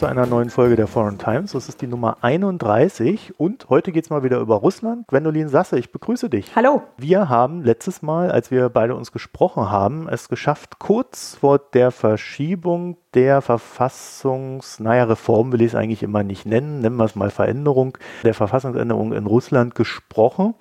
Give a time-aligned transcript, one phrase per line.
[0.00, 1.52] zu einer neuen Folge der Foreign Times.
[1.52, 5.06] Das ist die Nummer 31 und heute geht es mal wieder über Russland.
[5.08, 6.56] Gwendolin Sasse, ich begrüße dich.
[6.56, 6.82] Hallo.
[6.96, 11.90] Wir haben letztes Mal, als wir beide uns gesprochen haben, es geschafft, kurz vor der
[11.90, 17.14] Verschiebung der Verfassungs, naja, Reform will ich es eigentlich immer nicht nennen, nennen wir es
[17.14, 20.54] mal Veränderung, der Verfassungsänderung in Russland gesprochen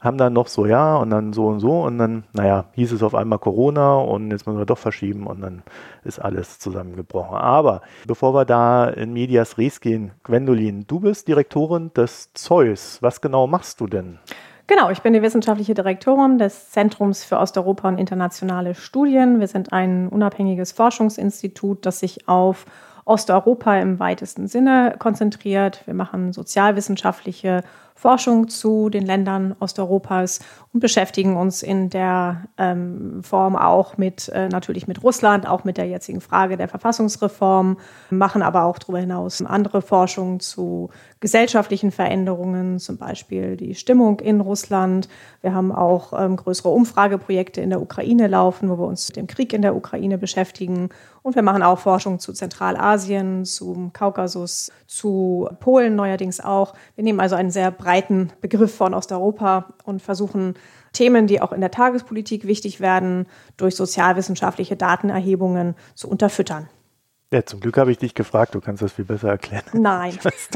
[0.00, 3.02] haben dann noch so, ja, und dann so und so und dann, naja, hieß es
[3.02, 5.62] auf einmal Corona und jetzt müssen wir doch verschieben und dann
[6.04, 7.36] ist alles zusammengebrochen.
[7.36, 12.98] Aber bevor wir da in Medias Res gehen, Gwendolin, du bist Direktorin des Zeus.
[13.02, 14.18] Was genau machst du denn?
[14.68, 19.40] Genau, ich bin die wissenschaftliche Direktorin des Zentrums für Osteuropa und internationale Studien.
[19.40, 22.66] Wir sind ein unabhängiges Forschungsinstitut, das sich auf
[23.06, 25.82] Osteuropa im weitesten Sinne konzentriert.
[25.86, 27.62] Wir machen sozialwissenschaftliche
[27.98, 30.38] Forschung zu den Ländern Osteuropas
[30.72, 35.78] und beschäftigen uns in der ähm, Form auch mit äh, natürlich mit Russland, auch mit
[35.78, 37.76] der jetzigen Frage der Verfassungsreform,
[38.10, 44.40] machen aber auch darüber hinaus andere Forschung zu gesellschaftlichen Veränderungen, zum Beispiel die Stimmung in
[44.40, 45.08] Russland.
[45.40, 49.26] Wir haben auch ähm, größere Umfrageprojekte in der Ukraine laufen, wo wir uns mit dem
[49.26, 50.90] Krieg in der Ukraine beschäftigen.
[51.22, 56.74] Und wir machen auch Forschung zu Zentralasien, zum Kaukasus, zu Polen neuerdings auch.
[56.94, 57.87] Wir nehmen also einen sehr breiten
[58.40, 60.54] Begriff von Osteuropa und versuchen
[60.92, 66.68] Themen, die auch in der Tagespolitik wichtig werden, durch sozialwissenschaftliche Datenerhebungen zu unterfüttern.
[67.30, 69.64] Ja, zum Glück habe ich dich gefragt, du kannst das viel besser erklären.
[69.74, 70.48] Nein, das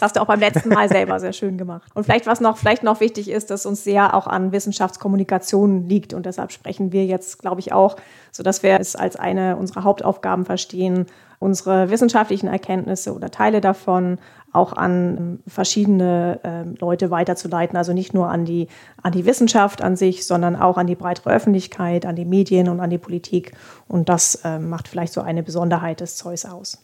[0.00, 1.88] hast du auch beim letzten Mal selber sehr schön gemacht.
[1.94, 6.14] Und vielleicht, was noch, vielleicht noch wichtig ist, dass uns sehr auch an Wissenschaftskommunikation liegt
[6.14, 7.94] und deshalb sprechen wir jetzt, glaube ich, auch,
[8.32, 11.06] so dass wir es als eine unserer Hauptaufgaben verstehen,
[11.38, 14.18] unsere wissenschaftlichen Erkenntnisse oder Teile davon
[14.56, 17.76] auch an verschiedene äh, Leute weiterzuleiten.
[17.76, 18.68] Also nicht nur an die,
[19.02, 22.80] an die Wissenschaft an sich, sondern auch an die breitere Öffentlichkeit, an die Medien und
[22.80, 23.52] an die Politik.
[23.86, 26.82] Und das äh, macht vielleicht so eine Besonderheit des Zeus aus.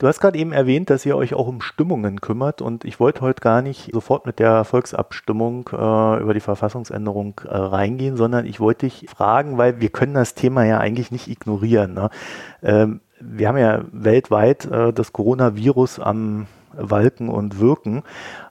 [0.00, 3.20] Du hast gerade eben erwähnt, dass ihr euch auch um Stimmungen kümmert und ich wollte
[3.20, 8.60] heute gar nicht sofort mit der Volksabstimmung äh, über die Verfassungsänderung äh, reingehen, sondern ich
[8.60, 11.94] wollte dich fragen, weil wir können das Thema ja eigentlich nicht ignorieren.
[11.94, 12.10] Ne?
[12.62, 18.02] Ähm, wir haben ja weltweit äh, das Coronavirus am Walken und Wirken.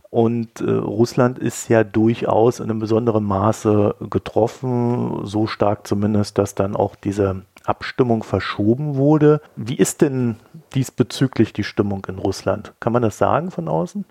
[0.09, 6.56] Und äh, Russland ist ja durchaus in einem besonderen Maße getroffen, so stark zumindest, dass
[6.56, 9.41] dann auch diese Abstimmung verschoben wurde.
[9.57, 10.38] Wie ist denn
[10.73, 12.73] diesbezüglich die Stimmung in Russland?
[12.79, 14.06] Kann man das sagen von außen?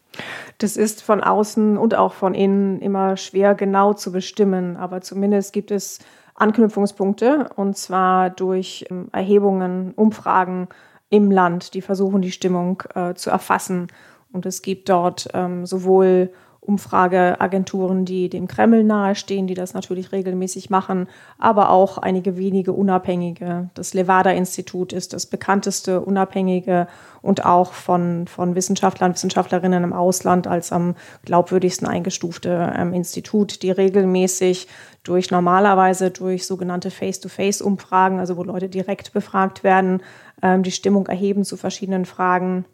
[0.58, 5.54] Das ist von außen und auch von innen immer schwer genau zu bestimmen, aber zumindest
[5.54, 6.00] gibt es
[6.34, 10.68] Anknüpfungspunkte und zwar durch ähm, Erhebungen, Umfragen
[11.08, 13.88] im Land, die versuchen, die Stimmung äh, zu erfassen.
[14.32, 16.32] Und es gibt dort ähm, sowohl
[16.66, 23.70] Umfrageagenturen, die dem Kreml nahestehen, die das natürlich regelmäßig machen, aber auch einige wenige unabhängige.
[23.74, 26.88] Das Levada-Institut ist das bekannteste unabhängige
[27.22, 30.94] und auch von, von Wissenschaftlern, Wissenschaftlerinnen im Ausland als am
[31.24, 34.68] glaubwürdigsten eingestufte ähm, Institut, die regelmäßig
[35.02, 40.02] durch normalerweise durch sogenannte Face-to-Face-Umfragen, also wo Leute direkt befragt werden,
[40.42, 42.64] ähm, die Stimmung erheben zu verschiedenen Fragen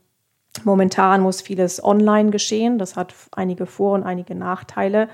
[0.64, 2.78] Momentan muss vieles online geschehen.
[2.78, 5.08] Das hat einige Vor- und einige Nachteile.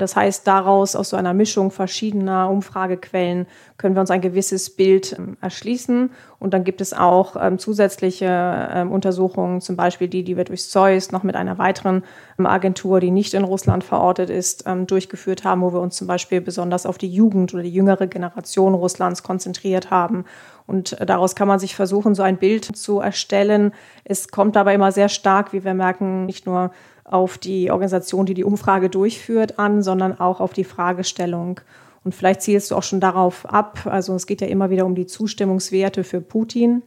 [0.00, 3.46] Das heißt, daraus aus so einer Mischung verschiedener Umfragequellen
[3.76, 6.10] können wir uns ein gewisses Bild ähm, erschließen.
[6.38, 10.68] Und dann gibt es auch ähm, zusätzliche ähm, Untersuchungen, zum Beispiel die, die wir durch
[10.68, 12.02] Zeus noch mit einer weiteren
[12.38, 16.06] ähm, Agentur, die nicht in Russland verortet ist, ähm, durchgeführt haben, wo wir uns zum
[16.06, 20.24] Beispiel besonders auf die Jugend oder die jüngere Generation Russlands konzentriert haben.
[20.66, 23.72] Und äh, daraus kann man sich versuchen, so ein Bild zu erstellen.
[24.04, 26.70] Es kommt dabei immer sehr stark, wie wir merken, nicht nur
[27.10, 31.60] auf die Organisation, die die Umfrage durchführt, an, sondern auch auf die Fragestellung.
[32.04, 33.80] Und vielleicht zielst du auch schon darauf ab.
[33.84, 36.82] Also es geht ja immer wieder um die Zustimmungswerte für Putin.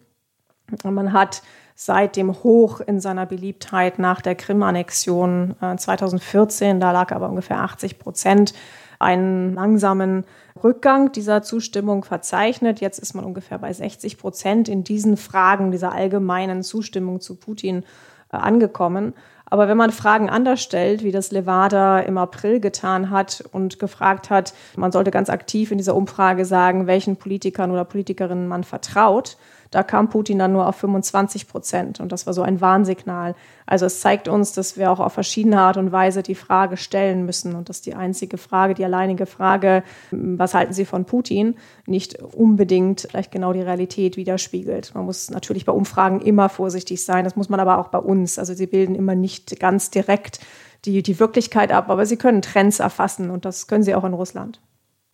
[0.84, 1.44] Und man hat
[1.76, 7.60] seit dem Hoch in seiner Beliebtheit nach der Krim-Annexion 2014, äh, da lag aber ungefähr
[7.60, 8.54] 80 Prozent,
[9.00, 10.24] einen langsamen
[10.64, 12.80] Rückgang dieser Zustimmung verzeichnet.
[12.80, 17.84] Jetzt ist man ungefähr bei 60 Prozent in diesen Fragen dieser allgemeinen Zustimmung zu Putin
[18.32, 19.14] äh, angekommen.
[19.54, 24.32] Aber wenn man Fragen anders stellt, wie das Levada im April getan hat und gefragt
[24.32, 29.38] hat, man sollte ganz aktiv in dieser Umfrage sagen, welchen Politikern oder Politikerinnen man vertraut,
[29.74, 33.34] da kam Putin dann nur auf 25 Prozent und das war so ein Warnsignal.
[33.66, 37.26] Also es zeigt uns, dass wir auch auf verschiedene Art und Weise die Frage stellen
[37.26, 41.56] müssen und dass die einzige Frage, die alleinige Frage, was halten Sie von Putin,
[41.88, 44.94] nicht unbedingt vielleicht genau die Realität widerspiegelt.
[44.94, 48.38] Man muss natürlich bei Umfragen immer vorsichtig sein, das muss man aber auch bei uns.
[48.38, 50.40] Also sie bilden immer nicht ganz direkt
[50.86, 54.14] die, die Wirklichkeit ab, aber sie können Trends erfassen und das können sie auch in
[54.14, 54.62] Russland.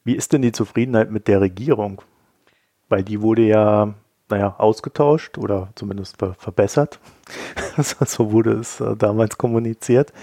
[0.03, 2.01] Wie ist denn die Zufriedenheit mit der Regierung?
[2.89, 3.93] Weil die wurde ja
[4.29, 6.99] naja, ausgetauscht oder zumindest ver verbessert.
[8.05, 10.13] so wurde es äh, damals kommuniziert.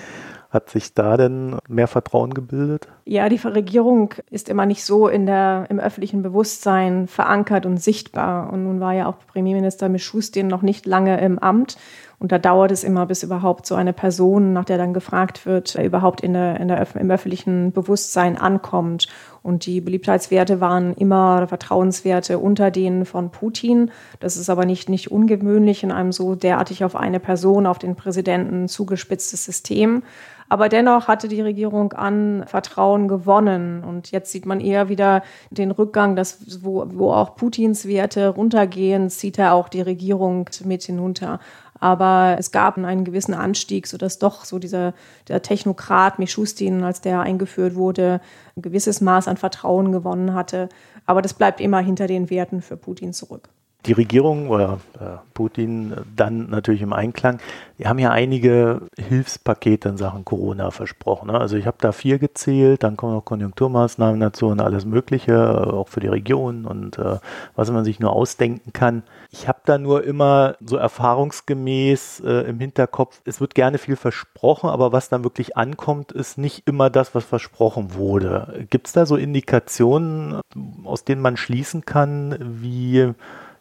[0.49, 2.89] Hat sich da denn mehr Vertrauen gebildet?
[3.05, 8.53] Ja, die Regierung ist immer nicht so in der, im öffentlichen Bewusstsein verankert und sichtbar.
[8.53, 11.77] Und nun war ja auch Premierminister Mischustin noch nicht lange im Amt.
[12.19, 15.75] Und da dauert es immer, bis überhaupt so eine Person, nach der dann gefragt wird,
[15.75, 19.09] überhaupt in der, in der, im öffentlichen Bewusstsein ankommt.
[19.47, 23.93] Und die Beliebtheitswerte waren immer Vertrauenswerte unter denen von Putin.
[24.19, 27.95] Das ist aber nicht, nicht ungewöhnlich in einem so derartig auf eine Person, auf den
[27.95, 30.03] Präsidenten zugespitztes System.
[30.49, 33.85] Aber dennoch hatte die Regierung an Vertrauen gewonnen.
[33.85, 39.11] Und jetzt sieht man eher wieder den Rückgang, dass wo, wo auch Putins Werte runtergehen,
[39.11, 41.39] zieht er auch die Regierung mit hinunter.
[41.79, 44.95] Aber es gab einen gewissen Anstieg, sodass doch so dieser
[45.29, 48.21] der Technokrat Mischustin, als der eingeführt wurde,
[48.57, 50.69] ein gewisses Maß an Vertrauen gewonnen hatte.
[51.05, 53.49] Aber das bleibt immer hinter den Werten für Putin zurück
[53.87, 57.39] die Regierung oder äh, Putin dann natürlich im Einklang,
[57.79, 61.29] die haben ja einige Hilfspakete in Sachen Corona versprochen.
[61.29, 61.41] Ne?
[61.41, 65.71] Also ich habe da vier gezählt, dann kommen noch Konjunkturmaßnahmen dazu und alles Mögliche, äh,
[65.71, 67.19] auch für die Region und äh,
[67.55, 69.03] was man sich nur ausdenken kann.
[69.31, 74.93] Ich habe da nur immer so erfahrungsgemäß im Hinterkopf, es wird gerne viel versprochen, aber
[74.93, 78.67] was dann wirklich ankommt, ist nicht immer das, was versprochen wurde.
[78.71, 80.41] Gibt es da so Indikationen,
[80.85, 83.15] aus denen man schließen kann, wie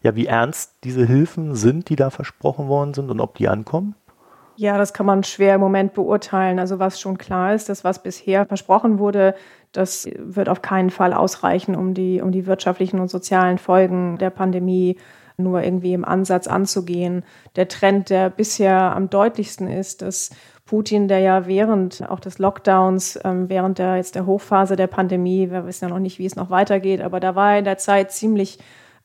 [0.05, 3.95] ja, wie ernst diese Hilfen sind, die da versprochen worden sind und ob die ankommen?
[4.55, 6.59] Ja, das kann man schwer im Moment beurteilen.
[6.59, 9.33] Also was schon klar ist, dass was bisher versprochen wurde,
[9.71, 14.29] das wird auf keinen Fall ausreichen, um die, um die wirtschaftlichen und sozialen Folgen der
[14.29, 14.97] Pandemie
[15.37, 17.25] nur irgendwie im Ansatz anzugehen.
[17.55, 20.29] Der Trend, der bisher am deutlichsten ist, dass
[20.65, 25.49] Putin, der ja während auch des Lockdowns, ähm, während der jetzt der Hochphase der Pandemie,
[25.49, 27.79] wir wissen ja noch nicht, wie es noch weitergeht, aber da war er in der
[27.79, 28.59] Zeit ziemlich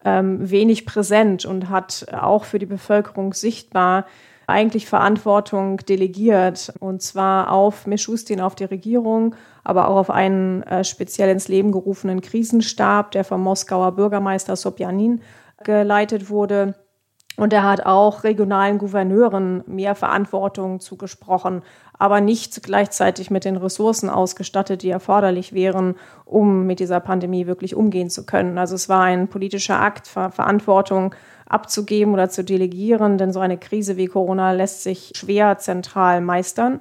[0.04, 4.06] ähm, wenig präsent und hat auch für die Bevölkerung sichtbar
[4.50, 10.84] eigentlich Verantwortung delegiert und zwar auf Mischustin, auf die Regierung, aber auch auf einen äh,
[10.84, 15.22] speziell ins Leben gerufenen Krisenstab, der vom Moskauer Bürgermeister Sobjanin
[15.62, 16.74] geleitet wurde.
[17.36, 21.62] Und er hat auch regionalen Gouverneuren mehr Verantwortung zugesprochen,
[21.98, 25.94] aber nicht gleichzeitig mit den Ressourcen ausgestattet, die erforderlich wären,
[26.24, 28.58] um mit dieser Pandemie wirklich umgehen zu können.
[28.58, 31.14] Also es war ein politischer Akt, Verantwortung
[31.46, 36.80] abzugeben oder zu delegieren, denn so eine Krise wie Corona lässt sich schwer zentral meistern.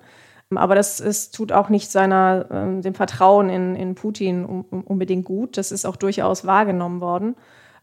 [0.56, 5.57] Aber das ist, tut auch nicht seiner, äh, dem Vertrauen in, in Putin unbedingt gut.
[5.57, 7.36] Das ist auch durchaus wahrgenommen worden.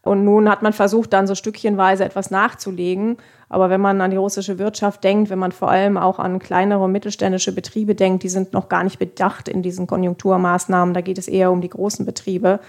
[0.07, 3.17] Und nun hat man versucht, dann so stückchenweise etwas nachzulegen.
[3.49, 6.83] Aber wenn man an die russische Wirtschaft denkt, wenn man vor allem auch an kleinere
[6.83, 10.93] und mittelständische Betriebe denkt, die sind noch gar nicht bedacht in diesen Konjunkturmaßnahmen.
[10.93, 12.59] Da geht es eher um die großen Betriebe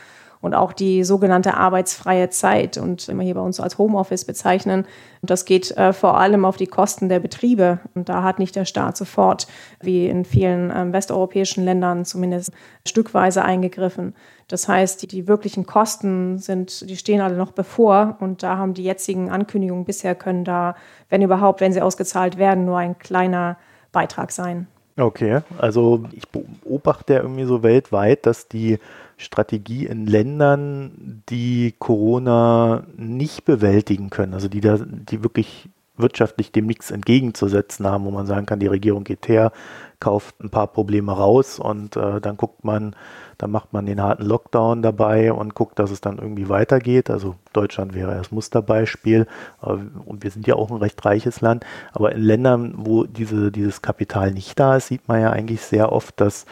[0.40, 4.86] und auch die sogenannte arbeitsfreie Zeit und immer hier bei uns als Homeoffice bezeichnen.
[5.20, 7.80] Und das geht äh, vor allem auf die Kosten der Betriebe.
[7.94, 9.48] Und da hat nicht der Staat sofort,
[9.80, 12.52] wie in vielen ähm, westeuropäischen Ländern zumindest,
[12.86, 14.14] stückweise eingegriffen.
[14.46, 18.16] Das heißt, die, die wirklichen Kosten sind, die stehen alle noch bevor.
[18.20, 20.76] Und da haben die jetzigen Ankündigungen bisher können da,
[21.08, 23.58] wenn überhaupt, wenn sie ausgezahlt werden, nur ein kleiner
[23.92, 24.68] Beitrag sein.
[24.96, 28.78] Okay, also ich beobachte ja irgendwie so weltweit, dass die
[29.18, 36.66] Strategie in Ländern, die Corona nicht bewältigen können, also die da, die wirklich wirtschaftlich dem
[36.66, 39.52] nichts entgegenzusetzen haben, wo man sagen kann, die Regierung geht her,
[40.00, 42.94] kauft ein paar Probleme raus und äh, dann guckt man,
[43.36, 47.10] dann macht man den harten Lockdown dabei und guckt, dass es dann irgendwie weitergeht.
[47.10, 49.26] Also Deutschland wäre das Musterbeispiel
[49.60, 51.64] und wir sind ja auch ein recht reiches Land.
[51.92, 55.90] Aber in Ländern, wo diese, dieses Kapital nicht da ist, sieht man ja eigentlich sehr
[55.90, 56.46] oft, dass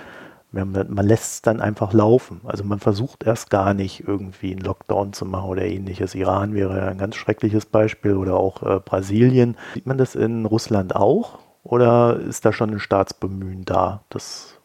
[0.65, 2.41] man lässt es dann einfach laufen.
[2.45, 6.15] Also man versucht erst gar nicht irgendwie einen Lockdown zu machen oder ähnliches.
[6.15, 9.57] Iran wäre ein ganz schreckliches Beispiel oder auch äh, Brasilien.
[9.75, 14.56] Sieht man das in Russland auch oder ist da schon ein Staatsbemühen da, das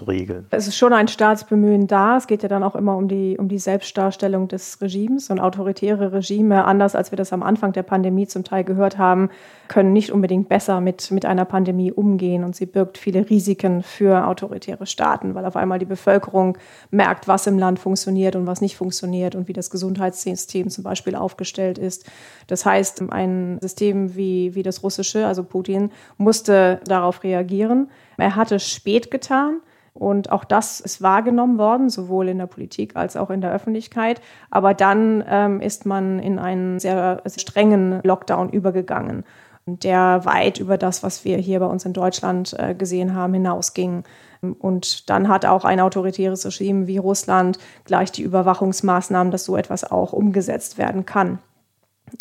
[0.00, 0.46] zu regeln.
[0.50, 2.16] Es ist schon ein Staatsbemühen da.
[2.16, 5.30] Es geht ja dann auch immer um die, um die Selbstdarstellung des Regimes.
[5.30, 9.30] Und autoritäre Regime, anders als wir das am Anfang der Pandemie zum Teil gehört haben,
[9.68, 12.44] können nicht unbedingt besser mit, mit einer Pandemie umgehen.
[12.44, 16.56] Und sie birgt viele Risiken für autoritäre Staaten, weil auf einmal die Bevölkerung
[16.90, 21.14] merkt, was im Land funktioniert und was nicht funktioniert und wie das Gesundheitssystem zum Beispiel
[21.14, 22.10] aufgestellt ist.
[22.46, 27.90] Das heißt, ein System wie, wie das russische, also Putin, musste darauf reagieren.
[28.16, 29.60] Er hatte spät getan.
[29.94, 34.20] Und auch das ist wahrgenommen worden, sowohl in der Politik als auch in der Öffentlichkeit.
[34.50, 39.24] Aber dann ähm, ist man in einen sehr, sehr strengen Lockdown übergegangen,
[39.66, 44.04] der weit über das, was wir hier bei uns in Deutschland äh, gesehen haben, hinausging.
[44.58, 49.90] Und dann hat auch ein autoritäres Regime wie Russland gleich die Überwachungsmaßnahmen, dass so etwas
[49.90, 51.40] auch umgesetzt werden kann.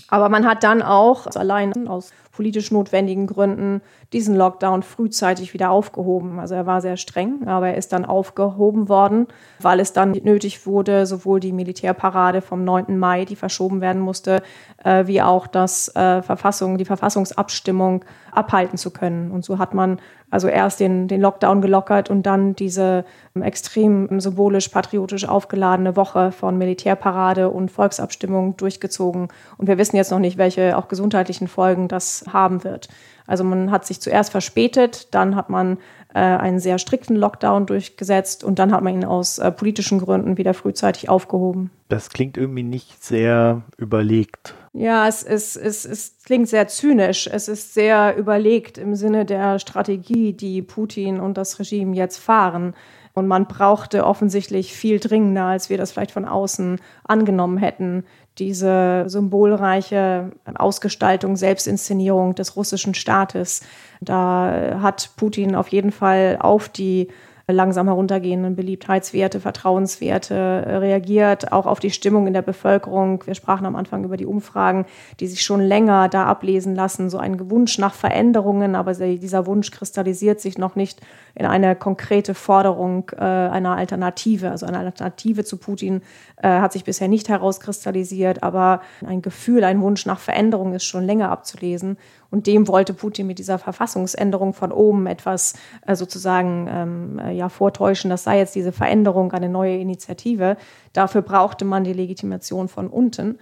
[0.10, 3.82] Aber man hat dann auch allein aus politisch notwendigen Gründen
[4.14, 6.40] diesen Lockdown frühzeitig wieder aufgehoben.
[6.40, 9.28] Also er war sehr streng, aber er ist dann aufgehoben worden,
[9.60, 12.98] weil es dann nötig wurde, sowohl die Militärparade vom 9.
[12.98, 14.42] Mai, die verschoben werden musste,
[14.86, 19.32] äh, wie auch das äh, Verfassung, die Verfassungsabstimmung abhalten zu können.
[19.32, 23.06] Und so hat man also erst den, den Lockdown gelockert und dann diese
[23.36, 29.30] ähm, extrem symbolisch patriotisch aufgeladene Woche von Militärparade und Volksabstimmung durchgezogen.
[29.58, 32.90] Und wir wissen jetzt noch nicht, welche auch gesundheitlichen Folgen das haben wird.
[33.26, 35.78] Also man hat sich zuerst verspätet, dann hat man
[36.14, 40.38] äh, einen sehr strikten Lockdown durchgesetzt und dann hat man ihn aus äh, politischen Gründen
[40.38, 41.70] wieder frühzeitig aufgehoben.
[41.90, 44.56] Das klingt irgendwie nicht sehr überlegt.
[44.74, 47.28] Ja, es, es, es, es klingt sehr zynisch.
[47.32, 52.76] Es ist sehr überlegt im Sinne der Strategie, die Putin und das Regime jetzt fahren.
[53.14, 58.06] Und man brauchte offensichtlich viel dringender, als wir das vielleicht von außen angenommen hätten,
[58.38, 63.62] diese symbolreiche Ausgestaltung, Selbstinszenierung des russischen Staates.
[64.00, 67.10] Da hat Putin auf jeden Fall auf die
[67.52, 73.24] langsam heruntergehenden Beliebtheitswerte, Vertrauenswerte äh, reagiert, auch auf die Stimmung in der Bevölkerung.
[73.26, 74.86] Wir sprachen am Anfang über die Umfragen,
[75.20, 79.72] die sich schon länger da ablesen lassen, so ein Wunsch nach Veränderungen, aber dieser Wunsch
[79.72, 81.02] kristallisiert sich noch nicht
[81.40, 84.52] in eine konkrete Forderung äh, einer Alternative.
[84.52, 86.02] Also eine Alternative zu Putin
[86.36, 91.06] äh, hat sich bisher nicht herauskristallisiert, aber ein Gefühl, ein Wunsch nach Veränderung ist schon
[91.06, 91.98] länger abzulesen.
[92.30, 95.54] Und dem wollte Putin mit dieser Verfassungsänderung von oben etwas
[95.88, 98.10] äh, sozusagen ähm, äh, ja, vortäuschen.
[98.10, 100.58] Das sei jetzt diese Veränderung, eine neue Initiative.
[100.92, 103.40] Dafür brauchte man die Legitimation von unten.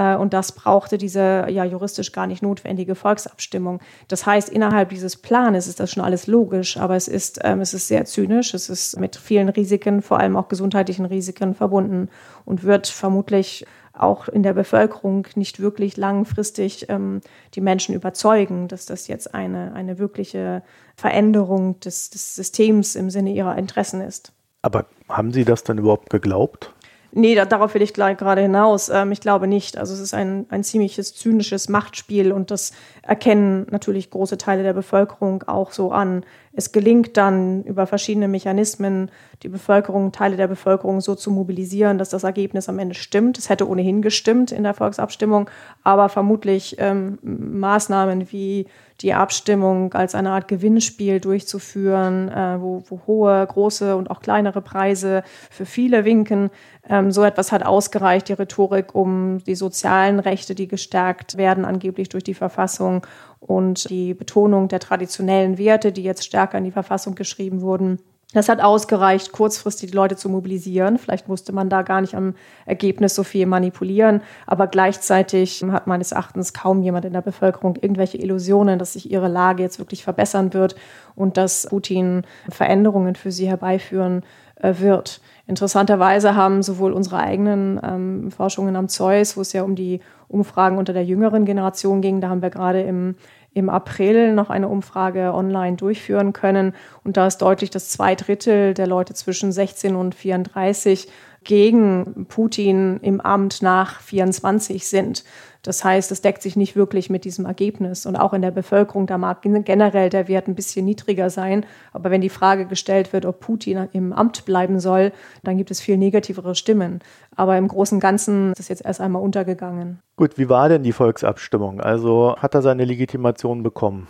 [0.00, 3.80] Äh, und das brauchte diese ja juristisch gar nicht notwendige Volksabstimmung.
[4.08, 7.74] Das heißt, innerhalb dieses Planes ist das schon alles logisch, aber es ist, ähm, es
[7.74, 12.08] ist sehr zynisch, es ist mit vielen Risiken, vor allem auch gesundheitlichen Risiken verbunden
[12.46, 17.20] und wird vermutlich auch in der Bevölkerung nicht wirklich langfristig ähm,
[17.54, 20.62] die Menschen überzeugen, dass das jetzt eine, eine wirkliche
[20.96, 24.32] Veränderung des, des Systems im Sinne ihrer Interessen ist.
[24.62, 26.72] Aber haben Sie das dann überhaupt geglaubt?
[27.12, 28.88] Nee, da, darauf will ich gleich gerade hinaus.
[28.88, 29.76] Ähm, ich glaube nicht.
[29.76, 34.74] Also es ist ein, ein ziemliches zynisches Machtspiel und das erkennen natürlich große Teile der
[34.74, 36.24] Bevölkerung auch so an.
[36.52, 39.10] Es gelingt dann über verschiedene Mechanismen,
[39.42, 43.38] die Bevölkerung, Teile der Bevölkerung so zu mobilisieren, dass das Ergebnis am Ende stimmt.
[43.38, 45.48] Es hätte ohnehin gestimmt in der Volksabstimmung,
[45.84, 48.66] aber vermutlich ähm, Maßnahmen wie
[49.00, 54.60] die Abstimmung als eine Art Gewinnspiel durchzuführen, äh, wo, wo hohe, große und auch kleinere
[54.60, 56.50] Preise für viele winken.
[56.88, 62.08] Ähm, so etwas hat ausgereicht, die Rhetorik, um die sozialen Rechte, die gestärkt werden, angeblich
[62.08, 63.06] durch die Verfassung
[63.40, 67.98] und die Betonung der traditionellen Werte, die jetzt stärker in die Verfassung geschrieben wurden.
[68.32, 70.98] Das hat ausgereicht, kurzfristig die Leute zu mobilisieren.
[70.98, 76.12] Vielleicht musste man da gar nicht am Ergebnis so viel manipulieren, aber gleichzeitig hat meines
[76.12, 80.54] Erachtens kaum jemand in der Bevölkerung irgendwelche Illusionen, dass sich ihre Lage jetzt wirklich verbessern
[80.54, 80.76] wird
[81.16, 84.22] und dass Putin Veränderungen für sie herbeiführen
[84.56, 85.20] äh, wird.
[85.50, 90.78] Interessanterweise haben sowohl unsere eigenen ähm, Forschungen am Zeus, wo es ja um die Umfragen
[90.78, 93.16] unter der jüngeren Generation ging, da haben wir gerade im,
[93.52, 96.72] im April noch eine Umfrage online durchführen können.
[97.02, 101.08] Und da ist deutlich, dass zwei Drittel der Leute zwischen 16 und 34
[101.42, 105.24] gegen Putin im Amt nach 24 sind.
[105.62, 108.06] Das heißt, es deckt sich nicht wirklich mit diesem Ergebnis.
[108.06, 111.66] Und auch in der Bevölkerung, da mag generell der Wert ein bisschen niedriger sein.
[111.92, 115.12] Aber wenn die Frage gestellt wird, ob Putin im Amt bleiben soll,
[115.42, 117.00] dann gibt es viel negativere Stimmen.
[117.36, 120.00] Aber im Großen und Ganzen ist es jetzt erst einmal untergegangen.
[120.16, 121.80] Gut, wie war denn die Volksabstimmung?
[121.80, 124.08] Also hat er seine Legitimation bekommen?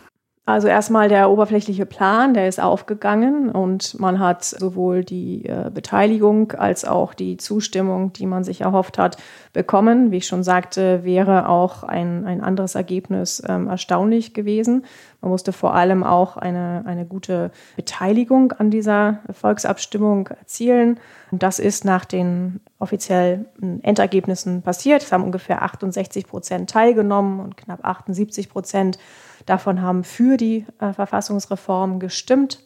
[0.51, 6.53] Also erstmal der oberflächliche Plan, der ist aufgegangen und man hat sowohl die äh, Beteiligung
[6.53, 9.17] als auch die Zustimmung, die man sich erhofft hat,
[9.53, 10.11] bekommen.
[10.11, 14.85] Wie ich schon sagte, wäre auch ein, ein anderes Ergebnis ähm, erstaunlich gewesen.
[15.21, 20.99] Man musste vor allem auch eine, eine gute Beteiligung an dieser Volksabstimmung erzielen.
[21.31, 23.47] Und das ist nach den offiziellen
[23.83, 25.03] Endergebnissen passiert.
[25.03, 28.99] Es haben ungefähr 68 Prozent teilgenommen und knapp 78 Prozent
[29.47, 32.61] davon haben für die äh, Verfassungsreform gestimmt.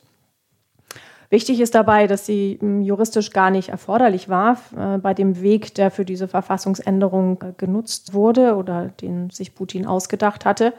[1.30, 5.74] Wichtig ist dabei, dass sie hm, juristisch gar nicht erforderlich war äh, bei dem Weg,
[5.74, 10.74] der für diese Verfassungsänderung äh, genutzt wurde oder den sich Putin ausgedacht hatte.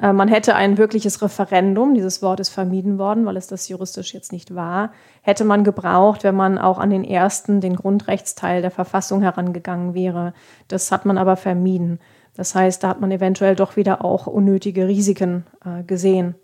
[0.00, 4.14] Äh, man hätte ein wirkliches Referendum, dieses Wort ist vermieden worden, weil es das juristisch
[4.14, 8.70] jetzt nicht war, hätte man gebraucht, wenn man auch an den ersten, den Grundrechtsteil der
[8.70, 10.32] Verfassung herangegangen wäre.
[10.68, 11.98] Das hat man aber vermieden.
[12.34, 16.34] Das heißt, da hat man eventuell doch wieder auch unnötige Risiken äh, gesehen.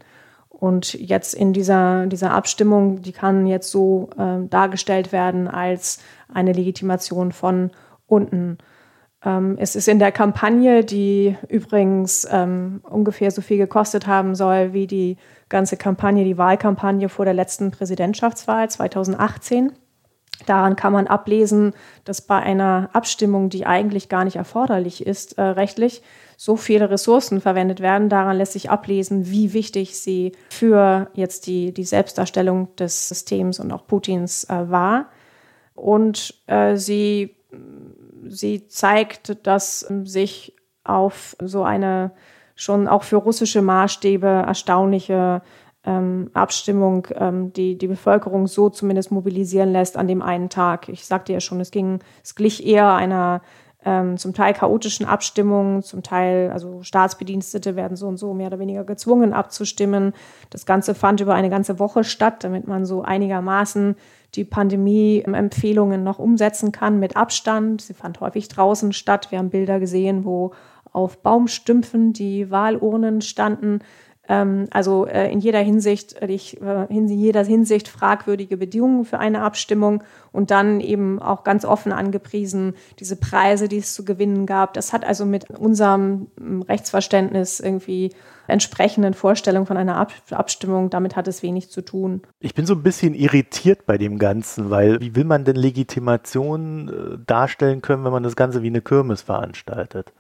[0.49, 6.01] Und jetzt in dieser, dieser Abstimmung, die kann jetzt so äh, dargestellt werden als
[6.33, 7.71] eine Legitimation von
[8.07, 8.59] unten.
[9.25, 14.73] Ähm, es ist in der Kampagne, die übrigens ähm, ungefähr so viel gekostet haben soll
[14.73, 15.17] wie die
[15.49, 19.73] ganze Kampagne, die Wahlkampagne vor der letzten Präsidentschaftswahl 2018.
[20.47, 25.43] Daran kann man ablesen, dass bei einer Abstimmung, die eigentlich gar nicht erforderlich ist, äh,
[25.43, 26.03] rechtlich,
[26.37, 28.09] so viele Ressourcen verwendet werden.
[28.09, 33.73] Daran lässt sich ablesen, wie wichtig sie für jetzt die, die Selbstdarstellung des Systems und
[33.73, 35.07] auch Putins äh, war.
[35.75, 37.35] Und äh, sie
[38.29, 40.55] sie zeigt, dass sich
[40.85, 42.13] auf so eine
[42.55, 45.43] schon auch für russische Maßstäbe erstaunliche
[45.85, 50.89] ähm, Abstimmung ähm, die, die Bevölkerung so zumindest mobilisieren lässt an dem einen Tag.
[50.89, 53.43] Ich sagte ja schon, es ging, es glich eher einer
[53.85, 58.59] ähm, zum Teil chaotischen Abstimmung, zum Teil, also Staatsbedienstete werden so und so mehr oder
[58.59, 60.15] weniger gezwungen abzustimmen.
[60.51, 63.95] Das Ganze fand über eine ganze Woche statt, damit man so einigermaßen
[64.35, 67.81] die Pandemie-Empfehlungen noch umsetzen kann mit Abstand.
[67.81, 69.31] Sie fand häufig draußen statt.
[69.31, 70.53] Wir haben Bilder gesehen, wo
[70.93, 73.81] auf Baumstümpfen die Wahlurnen standen.
[74.29, 76.39] Ähm, also äh, in jeder Hinsicht, äh,
[76.89, 82.75] in jeder Hinsicht fragwürdige Bedingungen für eine Abstimmung und dann eben auch ganz offen angepriesen
[83.01, 84.75] diese Preise, die es zu gewinnen gab.
[84.75, 88.11] Das hat also mit unserem ähm, Rechtsverständnis irgendwie
[88.47, 92.23] entsprechenden Vorstellungen von einer Ab Abstimmung, damit hat es wenig zu tun.
[92.41, 96.89] Ich bin so ein bisschen irritiert bei dem Ganzen, weil wie will man denn Legitimation
[96.89, 100.13] äh, darstellen können, wenn man das Ganze wie eine Kirmes veranstaltet?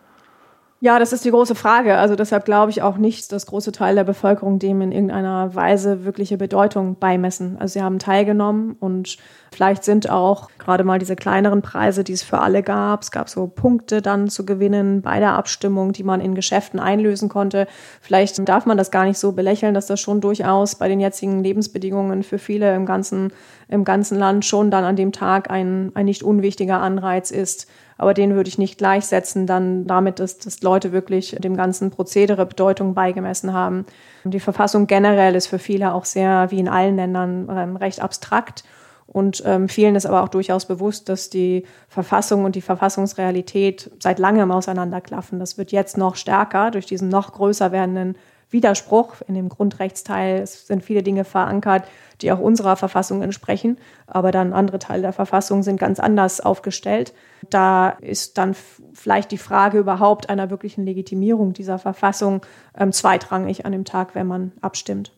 [0.80, 1.96] Ja, das ist die große Frage.
[1.96, 6.04] Also deshalb glaube ich auch nicht, dass große Teile der Bevölkerung dem in irgendeiner Weise
[6.04, 7.56] wirkliche Bedeutung beimessen.
[7.58, 9.16] Also sie haben teilgenommen und
[9.50, 13.02] vielleicht sind auch gerade mal diese kleineren Preise, die es für alle gab.
[13.02, 17.28] Es gab so Punkte dann zu gewinnen bei der Abstimmung, die man in Geschäften einlösen
[17.28, 17.66] konnte.
[18.00, 21.42] Vielleicht darf man das gar nicht so belächeln, dass das schon durchaus bei den jetzigen
[21.42, 23.32] Lebensbedingungen für viele im ganzen,
[23.66, 27.66] im ganzen Land schon dann an dem Tag ein, ein nicht unwichtiger Anreiz ist
[27.98, 32.46] aber den würde ich nicht gleichsetzen dann damit, dass, dass Leute wirklich dem ganzen Prozedere
[32.46, 33.84] Bedeutung beigemessen haben.
[34.24, 38.64] Die Verfassung generell ist für viele auch sehr, wie in allen Ländern, ähm, recht abstrakt.
[39.06, 44.18] Und ähm, vielen ist aber auch durchaus bewusst, dass die Verfassung und die Verfassungsrealität seit
[44.18, 45.40] langem auseinanderklaffen.
[45.40, 48.16] Das wird jetzt noch stärker durch diesen noch größer werdenden
[48.50, 49.16] Widerspruch.
[49.26, 51.84] In dem Grundrechtsteil sind viele Dinge verankert,
[52.20, 57.14] die auch unserer Verfassung entsprechen, aber dann andere Teile der Verfassung sind ganz anders aufgestellt.
[57.50, 58.54] Da ist dann
[58.94, 62.42] vielleicht die Frage überhaupt einer wirklichen Legitimierung dieser Verfassung
[62.76, 65.12] ähm, zweitrangig an dem Tag, wenn man abstimmt.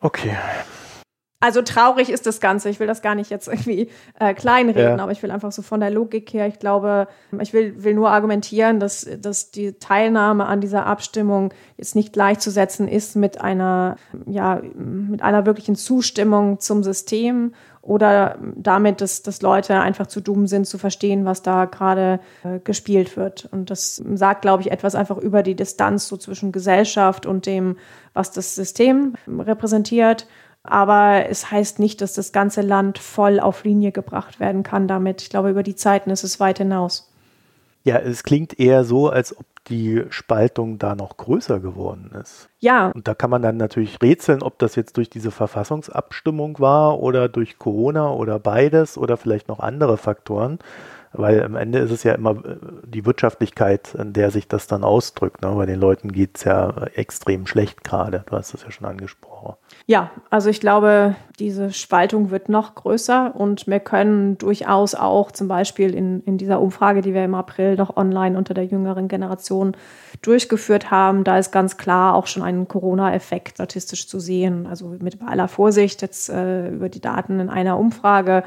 [0.00, 0.36] Okay,
[1.46, 2.68] also traurig ist das Ganze.
[2.68, 5.02] Ich will das gar nicht jetzt irgendwie äh, kleinreden, ja.
[5.02, 7.06] aber ich will einfach so von der Logik her, ich glaube,
[7.40, 12.88] ich will, will nur argumentieren, dass, dass die Teilnahme an dieser Abstimmung jetzt nicht gleichzusetzen
[12.88, 17.52] ist mit einer, ja, mit einer wirklichen Zustimmung zum System
[17.86, 22.58] oder damit, dass, dass Leute einfach zu dumm sind, zu verstehen, was da gerade äh,
[22.58, 23.48] gespielt wird.
[23.52, 27.76] Und das sagt, glaube ich, etwas einfach über die Distanz so zwischen Gesellschaft und dem,
[28.12, 30.26] was das System repräsentiert.
[30.66, 35.22] Aber es heißt nicht, dass das ganze Land voll auf Linie gebracht werden kann damit.
[35.22, 37.10] Ich glaube, über die Zeiten ist es weit hinaus.
[37.84, 42.48] Ja, es klingt eher so, als ob die Spaltung da noch größer geworden ist.
[42.60, 42.90] Ja.
[42.90, 47.28] Und da kann man dann natürlich rätseln, ob das jetzt durch diese Verfassungsabstimmung war oder
[47.28, 50.58] durch Corona oder beides oder vielleicht noch andere Faktoren.
[51.12, 54.84] Weil am Ende ist es ja immer äh, die Wirtschaftlichkeit, in der sich das dann
[54.84, 55.42] ausdrückt.
[55.42, 55.52] Ne?
[55.54, 58.24] Bei den Leuten geht es ja extrem schlecht gerade.
[58.28, 59.56] Du hast es ja schon angesprochen.
[59.86, 65.48] Ja, also ich glaube, diese Spaltung wird noch größer und wir können durchaus auch zum
[65.48, 69.76] Beispiel in, in dieser Umfrage, die wir im April noch online unter der jüngeren Generation
[70.22, 74.66] durchgeführt haben, da ist ganz klar auch schon ein Corona-Effekt statistisch zu sehen.
[74.66, 78.42] Also mit aller Vorsicht jetzt äh, über die Daten in einer Umfrage.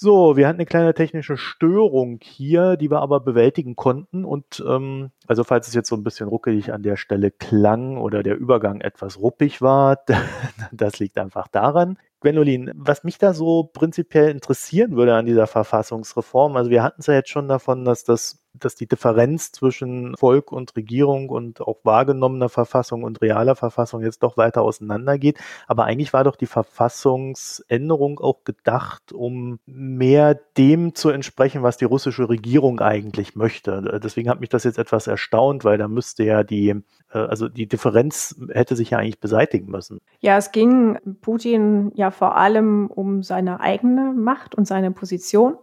[0.00, 4.24] So, wir hatten eine kleine technische Störung hier, die wir aber bewältigen konnten.
[4.24, 8.22] Und ähm, also falls es jetzt so ein bisschen ruckelig an der Stelle klang oder
[8.22, 9.98] der Übergang etwas ruppig war,
[10.72, 11.98] das liegt einfach daran.
[12.20, 17.08] Gwendolin, was mich da so prinzipiell interessieren würde an dieser Verfassungsreform, also wir hatten es
[17.08, 21.78] ja jetzt schon davon, dass das dass die Differenz zwischen Volk und Regierung und auch
[21.84, 25.38] wahrgenommener Verfassung und realer Verfassung jetzt doch weiter auseinandergeht.
[25.66, 31.84] Aber eigentlich war doch die Verfassungsänderung auch gedacht, um mehr dem zu entsprechen, was die
[31.84, 34.00] russische Regierung eigentlich möchte.
[34.02, 36.70] Deswegen hat mich das jetzt etwas erstaunt, weil da müsste ja die,
[37.12, 40.00] äh, also die Differenz hätte sich ja eigentlich beseitigen müssen.
[40.20, 45.58] Ja, es ging Putin ja vor allem um seine eigene Macht und seine Position.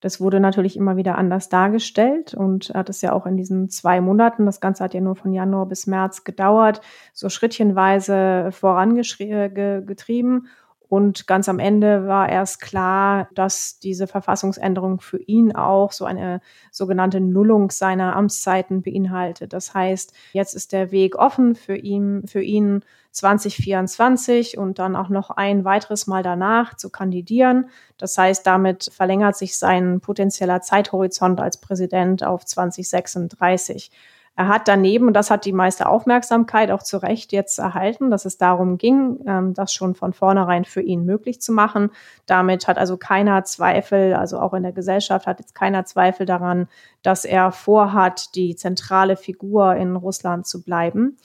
[0.00, 4.00] Das wurde natürlich immer wieder anders dargestellt und hat es ja auch in diesen zwei
[4.00, 6.80] Monaten, das Ganze hat ja nur von Januar bis März gedauert,
[7.12, 10.48] so schrittchenweise vorangetrieben.
[10.90, 16.40] Und ganz am Ende war erst klar, dass diese Verfassungsänderung für ihn auch so eine
[16.72, 19.52] sogenannte Nullung seiner Amtszeiten beinhaltet.
[19.52, 25.10] Das heißt, jetzt ist der Weg offen für ihn, für ihn 2024 und dann auch
[25.10, 27.70] noch ein weiteres Mal danach zu kandidieren.
[27.96, 33.92] Das heißt, damit verlängert sich sein potenzieller Zeithorizont als Präsident auf 2036.
[34.40, 38.24] Er hat daneben, und das hat die meiste Aufmerksamkeit auch zu Recht jetzt erhalten, dass
[38.24, 41.90] es darum ging, ähm, das schon von vornherein für ihn möglich zu machen.
[42.24, 46.68] Damit hat also keiner Zweifel, also auch in der Gesellschaft hat jetzt keiner Zweifel daran,
[47.02, 51.18] dass er vorhat, die zentrale Figur in Russland zu bleiben.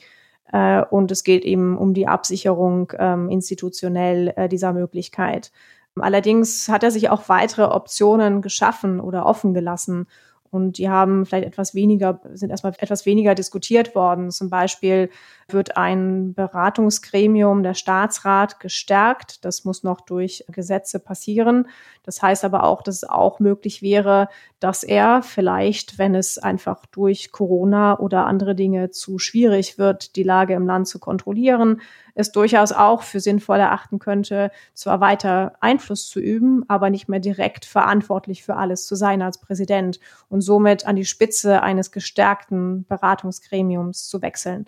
[0.51, 5.54] Äh, und es geht eben um die Absicherung ähm, institutionell äh, dieser Möglichkeit.
[5.97, 10.08] Allerdings hat er sich auch weitere Optionen geschaffen oder offen gelassen.
[10.51, 14.31] Und die haben vielleicht etwas weniger, sind erstmal etwas weniger diskutiert worden.
[14.31, 15.10] Zum Beispiel
[15.49, 19.43] wird ein Beratungsgremium, der Staatsrat, gestärkt.
[19.43, 21.67] Das muss noch durch Gesetze passieren.
[22.03, 24.29] Das heißt aber auch, dass es auch möglich wäre,
[24.60, 30.23] dass er vielleicht, wenn es einfach durch Corona oder andere Dinge zu schwierig wird, die
[30.23, 31.81] Lage im Land zu kontrollieren,
[32.15, 37.19] es durchaus auch für sinnvoll erachten könnte, zwar weiter Einfluss zu üben, aber nicht mehr
[37.19, 39.99] direkt verantwortlich für alles zu sein als Präsident
[40.30, 44.67] und somit an die Spitze eines gestärkten Beratungsgremiums zu wechseln.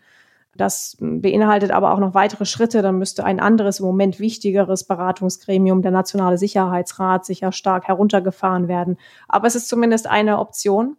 [0.58, 2.82] Das beinhaltet aber auch noch weitere Schritte.
[2.82, 8.98] Dann müsste ein anderes, im Moment wichtigeres Beratungsgremium, der Nationale Sicherheitsrat, sicher stark heruntergefahren werden.
[9.28, 10.98] Aber es ist zumindest eine Option.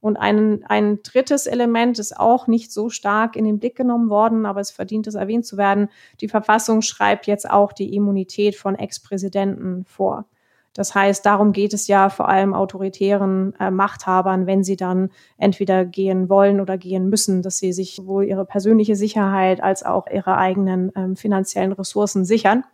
[0.00, 4.46] Und ein, ein drittes Element ist auch nicht so stark in den Blick genommen worden,
[4.46, 5.88] aber es verdient es erwähnt zu werden.
[6.20, 10.24] Die Verfassung schreibt jetzt auch die Immunität von Ex-Präsidenten vor.
[10.72, 15.84] Das heißt, darum geht es ja vor allem autoritären äh, Machthabern, wenn sie dann entweder
[15.84, 20.36] gehen wollen oder gehen müssen, dass sie sich sowohl ihre persönliche Sicherheit als auch ihre
[20.36, 22.64] eigenen ähm, finanziellen Ressourcen sichern.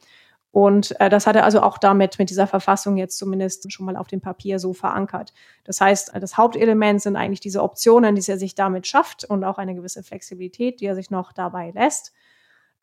[0.51, 3.97] Und äh, das hat er also auch damit mit dieser Verfassung jetzt zumindest schon mal
[3.97, 5.35] auf dem Papier so verankert.
[5.65, 9.59] Das heißt, das Hauptelement sind eigentlich diese Optionen, die er sich damit schafft und auch
[9.59, 12.13] eine gewisse Flexibilität, die er sich noch dabei lässt.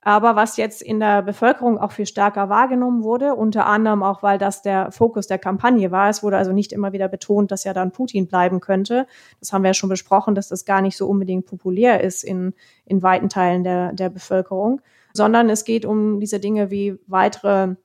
[0.06, 4.38] Aber was jetzt in der Bevölkerung auch viel stärker wahrgenommen wurde, unter anderem auch, weil
[4.38, 6.10] das der Fokus der Kampagne war.
[6.10, 9.08] Es wurde also nicht immer wieder betont, dass ja dann Putin bleiben könnte.
[9.40, 12.54] Das haben wir ja schon besprochen, dass das gar nicht so unbedingt populär ist in,
[12.86, 14.82] in weiten Teilen der, der Bevölkerung,
[15.14, 17.76] sondern es geht um diese Dinge wie weitere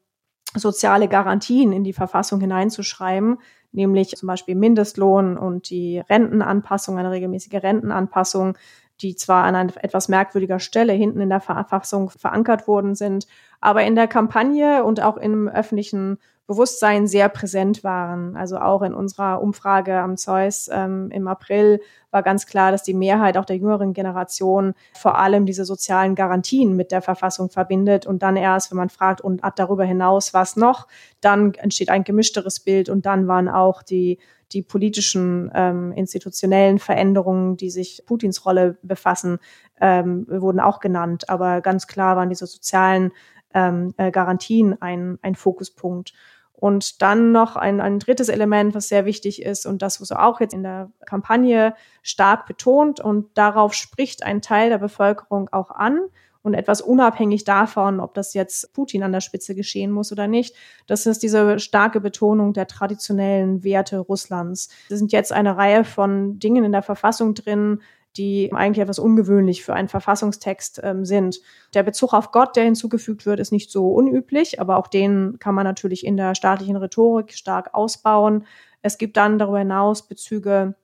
[0.55, 3.39] soziale Garantien in die Verfassung hineinzuschreiben,
[3.73, 8.57] nämlich zum Beispiel Mindestlohn und die Rentenanpassung, eine regelmäßige Rentenanpassung,
[9.01, 13.27] die zwar an einer etwas merkwürdiger Stelle hinten in der Verfassung verankert worden sind,
[13.61, 18.35] aber in der Kampagne und auch im öffentlichen Bewusstsein sehr präsent waren.
[18.35, 21.81] Also auch in unserer Umfrage am Zeus ähm, im April
[22.11, 26.75] war ganz klar, dass die Mehrheit auch der jüngeren Generation vor allem diese sozialen Garantien
[26.75, 30.89] mit der Verfassung verbindet und dann erst, wenn man fragt und darüber hinaus was noch,
[31.21, 34.19] dann entsteht ein gemischteres Bild und dann waren auch die
[34.53, 39.41] die politischen ähm, institutionellen Veränderungen, die sich Putins Rolle befassen,
[39.79, 41.29] ähm, wurden auch genannt.
[41.29, 43.13] Aber ganz klar waren diese sozialen
[43.53, 46.15] ähm, äh, Garantien ein, ein Fokuspunkt.
[46.61, 50.41] Und dann noch ein, ein drittes Element, was sehr wichtig ist und das wurde auch
[50.41, 56.01] jetzt in der Kampagne stark betont und darauf spricht ein Teil der Bevölkerung auch an,
[56.43, 60.55] und etwas unabhängig davon, ob das jetzt Putin an der Spitze geschehen muss oder nicht.
[60.87, 64.69] Das ist diese starke Betonung der traditionellen Werte Russlands.
[64.89, 67.83] Es sind jetzt eine Reihe von Dingen in der Verfassung drin,
[68.17, 71.41] die eigentlich etwas ungewöhnlich für einen Verfassungstext ähm, sind.
[71.75, 75.55] Der Bezug auf Gott, der hinzugefügt wird, ist nicht so unüblich, aber auch den kann
[75.55, 78.45] man natürlich in der staatlichen Rhetorik stark ausbauen.
[78.83, 80.75] Es gibt dann darüber hinaus Bezüge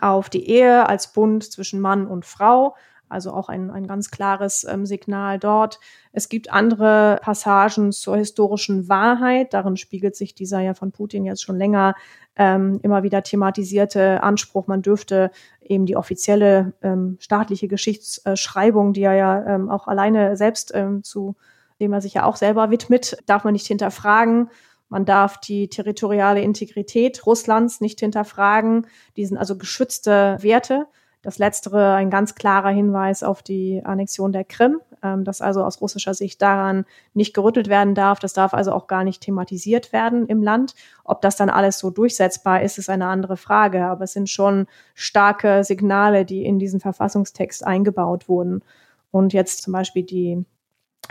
[0.00, 2.74] auf die Ehe als Bund zwischen Mann und Frau,
[3.08, 5.80] also auch ein, ein ganz klares ähm, Signal dort.
[6.12, 9.54] Es gibt andere Passagen zur historischen Wahrheit.
[9.54, 11.94] Darin spiegelt sich dieser ja von Putin jetzt schon länger
[12.38, 19.14] ähm, immer wieder thematisierte Anspruch, man dürfte eben die offizielle ähm, staatliche Geschichtsschreibung, die er
[19.14, 21.36] ja ähm, auch alleine selbst ähm, zu
[21.80, 24.50] dem er sich ja auch selber widmet, darf man nicht hinterfragen.
[24.88, 28.86] Man darf die territoriale Integrität Russlands nicht hinterfragen.
[29.16, 30.86] Die sind also geschützte Werte.
[31.22, 35.80] Das letztere ein ganz klarer Hinweis auf die Annexion der Krim, ähm, dass also aus
[35.80, 38.20] russischer Sicht daran nicht gerüttelt werden darf.
[38.20, 40.74] Das darf also auch gar nicht thematisiert werden im Land.
[41.04, 43.86] Ob das dann alles so durchsetzbar ist, ist eine andere Frage.
[43.86, 48.62] Aber es sind schon starke Signale, die in diesen Verfassungstext eingebaut wurden.
[49.10, 50.44] Und jetzt zum Beispiel die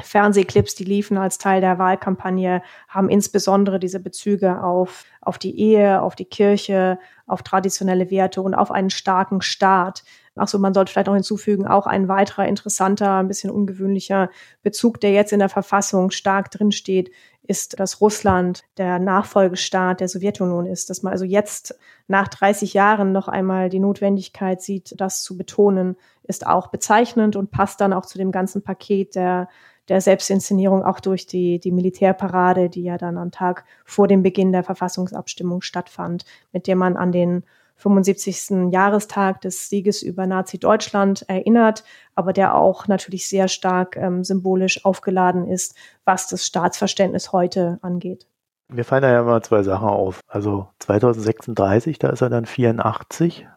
[0.02, 6.02] Fernsehclips, die liefen als Teil der Wahlkampagne, haben insbesondere diese Bezüge auf, auf die Ehe,
[6.02, 10.04] auf die Kirche, auf traditionelle Werte und auf einen starken Staat.
[10.36, 14.30] Achso, man sollte vielleicht noch hinzufügen, auch ein weiterer interessanter, ein bisschen ungewöhnlicher
[14.62, 17.12] Bezug, der jetzt in der Verfassung stark drinsteht,
[17.48, 23.14] ist, dass Russland der Nachfolgestaat der Sowjetunion ist, dass man also jetzt nach 30 Jahren
[23.14, 28.06] noch einmal die Notwendigkeit sieht, das zu betonen, ist auch bezeichnend und passt dann auch
[28.06, 29.48] zu dem ganzen Paket der
[29.90, 34.52] der Selbstinszenierung auch durch die, die Militärparade, die ja dann am Tag vor dem Beginn
[34.52, 37.44] der Verfassungsabstimmung stattfand, mit der man an den
[37.78, 38.72] 75.
[38.72, 41.84] Jahrestag des Sieges über Nazi-Deutschland erinnert,
[42.16, 48.28] aber der auch natürlich sehr stark ähm, symbolisch aufgeladen ist, was das Staatsverständnis heute angeht.
[48.70, 50.20] Mir fallen da ja immer zwei Sachen auf.
[50.28, 53.48] Also 2036, da ist er dann 84.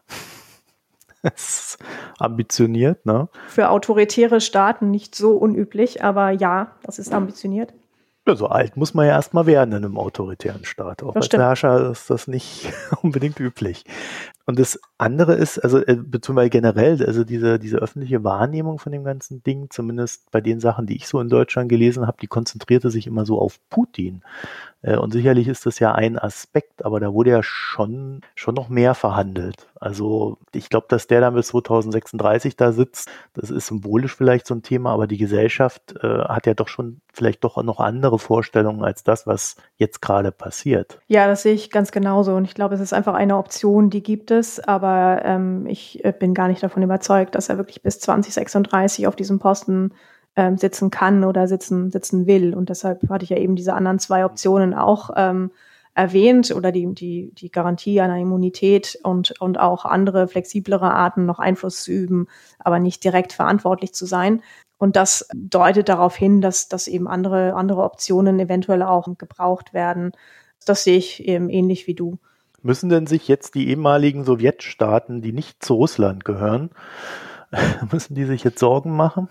[1.33, 1.77] das ist
[2.19, 3.29] ambitioniert, ne?
[3.47, 7.73] Für autoritäre Staaten nicht so unüblich, aber ja, das ist ambitioniert.
[8.27, 11.01] Ja, so alt muss man ja erstmal werden in einem autoritären Staat.
[11.01, 11.43] Auch das als stimmt.
[11.43, 13.83] Herrscher ist das nicht unbedingt üblich.
[14.51, 19.05] Und das andere ist, also äh, beziehungsweise generell, also diese, diese öffentliche Wahrnehmung von dem
[19.05, 22.91] ganzen Ding, zumindest bei den Sachen, die ich so in Deutschland gelesen habe, die konzentrierte
[22.91, 24.23] sich immer so auf Putin.
[24.81, 28.67] Äh, und sicherlich ist das ja ein Aspekt, aber da wurde ja schon, schon noch
[28.67, 29.67] mehr verhandelt.
[29.79, 34.53] Also ich glaube, dass der dann bis 2036 da sitzt, das ist symbolisch vielleicht so
[34.53, 38.83] ein Thema, aber die Gesellschaft äh, hat ja doch schon vielleicht doch noch andere Vorstellungen
[38.83, 40.99] als das, was jetzt gerade passiert.
[41.07, 42.35] Ja, das sehe ich ganz genauso.
[42.35, 46.13] Und ich glaube, es ist einfach eine Option, die gibt es, aber ähm, ich äh,
[46.17, 49.93] bin gar nicht davon überzeugt, dass er wirklich bis 2036 auf diesem Posten
[50.35, 52.53] ähm, sitzen kann oder sitzen, sitzen will.
[52.55, 55.51] Und deshalb hatte ich ja eben diese anderen zwei Optionen auch ähm,
[55.93, 61.39] erwähnt oder die, die, die Garantie einer Immunität und, und auch andere flexiblere Arten noch
[61.39, 62.27] Einfluss zu üben,
[62.59, 64.41] aber nicht direkt verantwortlich zu sein.
[64.77, 70.11] Und das deutet darauf hin, dass, dass eben andere, andere Optionen eventuell auch gebraucht werden.
[70.65, 72.17] Das sehe ich eben ähnlich wie du.
[72.63, 76.69] Müssen denn sich jetzt die ehemaligen Sowjetstaaten, die nicht zu Russland gehören,
[77.91, 79.27] müssen die sich jetzt Sorgen machen?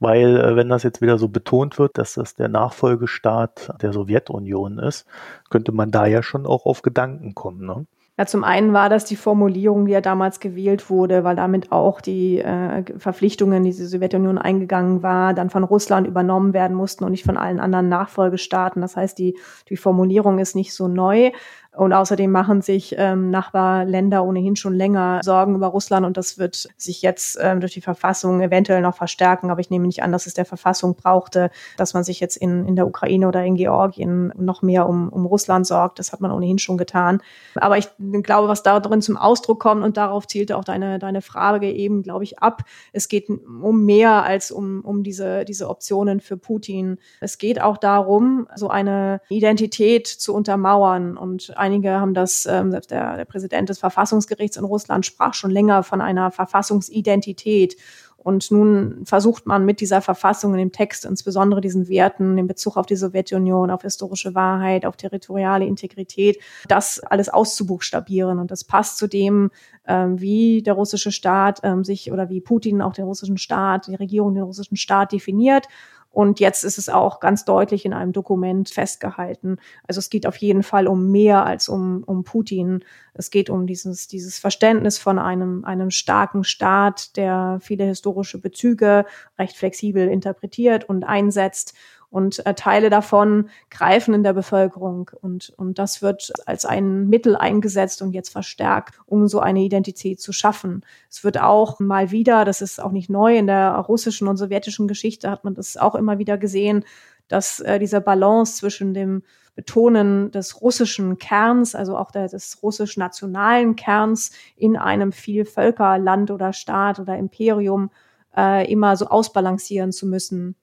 [0.00, 4.78] weil äh, wenn das jetzt wieder so betont wird, dass das der Nachfolgestaat der Sowjetunion
[4.78, 5.06] ist,
[5.50, 7.66] könnte man da ja schon auch auf Gedanken kommen.
[7.66, 7.86] Ne?
[8.20, 12.00] Ja, zum einen war das die Formulierung, die ja damals gewählt wurde, weil damit auch
[12.00, 17.12] die äh, Verpflichtungen, die die Sowjetunion eingegangen war, dann von Russland übernommen werden mussten und
[17.12, 18.82] nicht von allen anderen Nachfolgestaaten.
[18.82, 19.38] Das heißt, die,
[19.70, 21.30] die Formulierung ist nicht so neu.
[21.76, 26.68] Und außerdem machen sich ähm, Nachbarländer ohnehin schon länger Sorgen über Russland und das wird
[26.76, 29.50] sich jetzt ähm, durch die Verfassung eventuell noch verstärken.
[29.50, 32.66] Aber ich nehme nicht an, dass es der Verfassung brauchte, dass man sich jetzt in,
[32.66, 36.00] in der Ukraine oder in Georgien noch mehr um, um Russland sorgt.
[36.00, 37.22] Das hat man ohnehin schon getan.
[37.54, 37.88] Aber ich
[38.24, 42.02] glaube, was da drin zum Ausdruck kommt und darauf zielte auch deine, deine Frage eben,
[42.02, 42.62] glaube ich, ab.
[42.92, 46.98] Es geht um mehr als um, um diese, diese Optionen für Putin.
[47.20, 52.90] Es geht auch darum, so eine Identität zu untermauern und Einige haben das, ähm, selbst
[52.90, 57.76] der, der Präsident des Verfassungsgerichts in Russland sprach schon länger von einer Verfassungsidentität.
[58.16, 62.76] Und nun versucht man mit dieser Verfassung in dem Text insbesondere diesen Werten in Bezug
[62.76, 68.38] auf die Sowjetunion, auf historische Wahrheit, auf territoriale Integrität, das alles auszubuchstabieren.
[68.38, 69.50] Und das passt zu dem,
[69.86, 73.94] ähm, wie der russische Staat ähm, sich oder wie Putin auch den russischen Staat, die
[73.94, 75.66] Regierung den russischen Staat definiert.
[76.10, 79.58] Und jetzt ist es auch ganz deutlich in einem Dokument festgehalten.
[79.86, 82.84] Also es geht auf jeden Fall um mehr als um, um Putin.
[83.14, 89.06] Es geht um dieses, dieses Verständnis von einem, einem starken Staat, der viele historische Bezüge
[89.38, 91.74] recht flexibel interpretiert und einsetzt
[92.10, 95.10] und äh, Teile davon greifen in der Bevölkerung.
[95.20, 100.20] Und, und das wird als ein Mittel eingesetzt und jetzt verstärkt, um so eine Identität
[100.20, 100.84] zu schaffen.
[101.08, 104.88] Es wird auch mal wieder, das ist auch nicht neu, in der russischen und sowjetischen
[104.88, 106.84] Geschichte hat man das auch immer wieder gesehen,
[107.28, 109.22] dass äh, dieser Balance zwischen dem
[109.54, 116.98] Betonen des russischen Kerns, also auch der, des russisch-nationalen Kerns in einem Vielvölkerland oder Staat
[116.98, 117.90] oder Imperium
[118.36, 120.56] äh, immer so ausbalancieren zu müssen.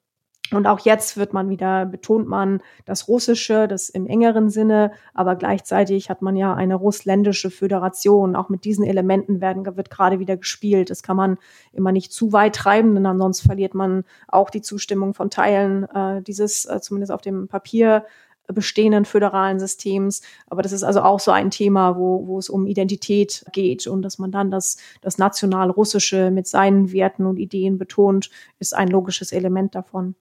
[0.52, 5.36] Und auch jetzt wird man wieder, betont man das Russische, das im engeren Sinne, aber
[5.36, 8.36] gleichzeitig hat man ja eine russländische Föderation.
[8.36, 10.90] Auch mit diesen Elementen werden, wird gerade wieder gespielt.
[10.90, 11.38] Das kann man
[11.74, 16.22] immer nicht zu weit treiben, denn ansonsten verliert man auch die Zustimmung von Teilen äh,
[16.22, 18.06] dieses, äh, zumindest auf dem Papier,
[18.54, 20.22] bestehenden föderalen Systems.
[20.50, 24.02] Aber das ist also auch so ein Thema, wo, wo es um Identität geht und
[24.02, 28.30] dass man dann das, das national-russische mit seinen Werten und Ideen betont,
[28.60, 30.16] ist ein logisches Element davon.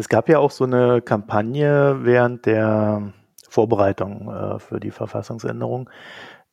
[0.00, 3.12] Es gab ja auch so eine Kampagne während der
[3.46, 5.90] Vorbereitung äh, für die Verfassungsänderung,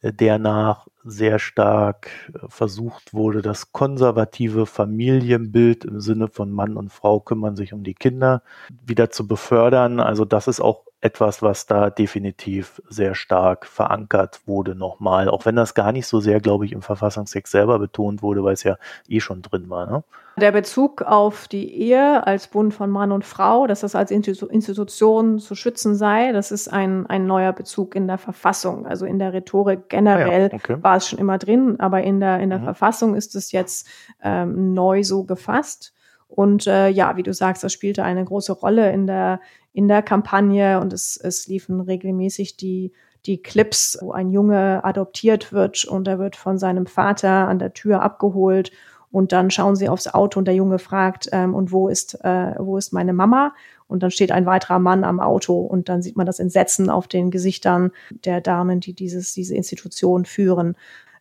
[0.01, 6.75] äh, der nach sehr stark äh, versucht wurde, das konservative Familienbild im Sinne von Mann
[6.75, 8.43] und Frau kümmern sich um die Kinder
[8.86, 10.01] wieder zu befördern.
[10.01, 15.55] Also das ist auch etwas, was da definitiv sehr stark verankert wurde nochmal, auch wenn
[15.55, 18.77] das gar nicht so sehr, glaube ich, im Verfassungstext selber betont wurde, weil es ja
[19.07, 19.86] eh schon drin war.
[19.86, 20.03] Ne?
[20.39, 25.39] Der Bezug auf die Ehe als Bund von Mann und Frau, dass das als Institution
[25.39, 28.88] zu schützen sei, das ist ein, ein neuer Bezug in der Verfassung.
[28.88, 30.77] Also in der Rhetorik generell ah ja, okay.
[30.81, 32.65] war es schon immer drin, aber in der, in der mhm.
[32.65, 33.88] Verfassung ist es jetzt
[34.23, 35.93] ähm, neu so gefasst.
[36.27, 39.39] Und äh, ja, wie du sagst, das spielte eine große Rolle in der,
[39.77, 42.93] in der Kampagne und es, es liefen regelmäßig die,
[43.27, 47.73] die Clips, wo ein Junge adoptiert wird und er wird von seinem Vater an der
[47.73, 48.71] Tür abgeholt
[49.11, 52.55] und dann schauen sie aufs Auto und der Junge fragt, ähm, und wo ist, äh,
[52.57, 53.53] wo ist meine Mama?
[53.87, 57.07] Und dann steht ein weiterer Mann am Auto und dann sieht man das Entsetzen auf
[57.07, 57.91] den Gesichtern
[58.25, 60.75] der Damen, die dieses, diese Institution führen.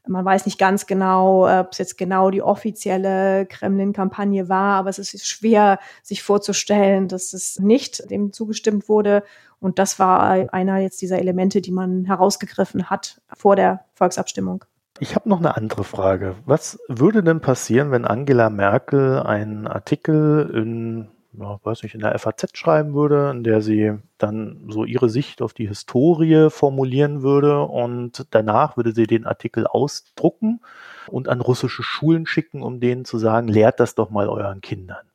[0.09, 4.99] Man weiß nicht ganz genau, ob es jetzt genau die offizielle Kremlin-Kampagne war, aber es
[4.99, 9.23] ist schwer, sich vorzustellen, dass es nicht dem zugestimmt wurde.
[9.59, 14.64] Und das war einer jetzt dieser Elemente, die man herausgegriffen hat vor der Volksabstimmung.
[14.99, 16.37] Ich habe noch eine andere Frage.
[16.47, 22.18] Was würde denn passieren, wenn Angela Merkel einen Artikel in ja, weiß nicht, in der
[22.18, 27.62] FAZ schreiben würde, in der sie dann so ihre Sicht auf die Historie formulieren würde
[27.62, 30.61] und danach würde sie den Artikel ausdrucken
[31.09, 35.07] und an russische Schulen schicken, um denen zu sagen, lehrt das doch mal euren Kindern.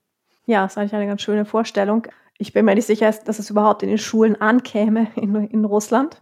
[0.45, 2.07] Ja, das ist eigentlich eine ganz schöne Vorstellung.
[2.37, 6.19] Ich bin mir nicht sicher, dass es überhaupt in den Schulen ankäme in, in Russland.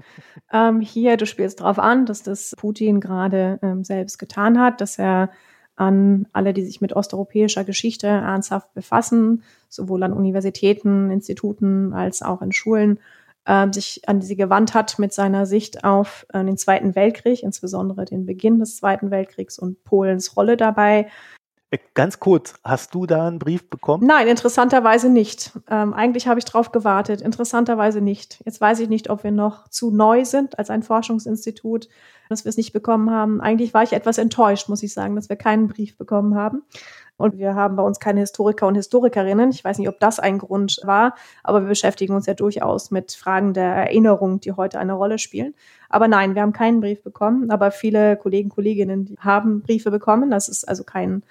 [0.51, 4.99] Ähm, hier, du spielst darauf an, dass das Putin gerade ähm, selbst getan hat, dass
[4.99, 5.29] er
[5.80, 12.42] an alle, die sich mit osteuropäischer Geschichte ernsthaft befassen, sowohl an Universitäten, Instituten als auch
[12.42, 13.00] in Schulen,
[13.46, 18.06] äh, sich an sie gewandt hat mit seiner Sicht auf äh, den Zweiten Weltkrieg, insbesondere
[18.06, 21.10] den Beginn des Zweiten Weltkriegs und Polens Rolle dabei.
[21.72, 24.06] Äh, ganz kurz, hast du da einen Brief bekommen?
[24.06, 25.52] Nein, interessanterweise nicht.
[25.70, 27.22] Ähm, eigentlich habe ich darauf gewartet.
[27.22, 28.42] Interessanterweise nicht.
[28.46, 31.88] Jetzt weiß ich nicht, ob wir noch zu neu sind als ein Forschungsinstitut,
[32.30, 33.42] dass wir es nicht bekommen haben.
[33.42, 36.62] Eigentlich war ich etwas enttäuscht, muss ich sagen, dass wir keinen Brief bekommen haben.
[37.18, 39.50] Und wir haben bei uns keine Historiker und Historikerinnen.
[39.50, 43.12] Ich weiß nicht, ob das ein Grund war, aber wir beschäftigen uns ja durchaus mit
[43.12, 45.54] Fragen der Erinnerung, die heute eine Rolle spielen.
[45.89, 50.32] Aber nein, wir haben keinen Brief bekommen, aber viele Kollegen, Kolleginnen haben Briefe bekommen.
[50.32, 51.24] Das ist also kein,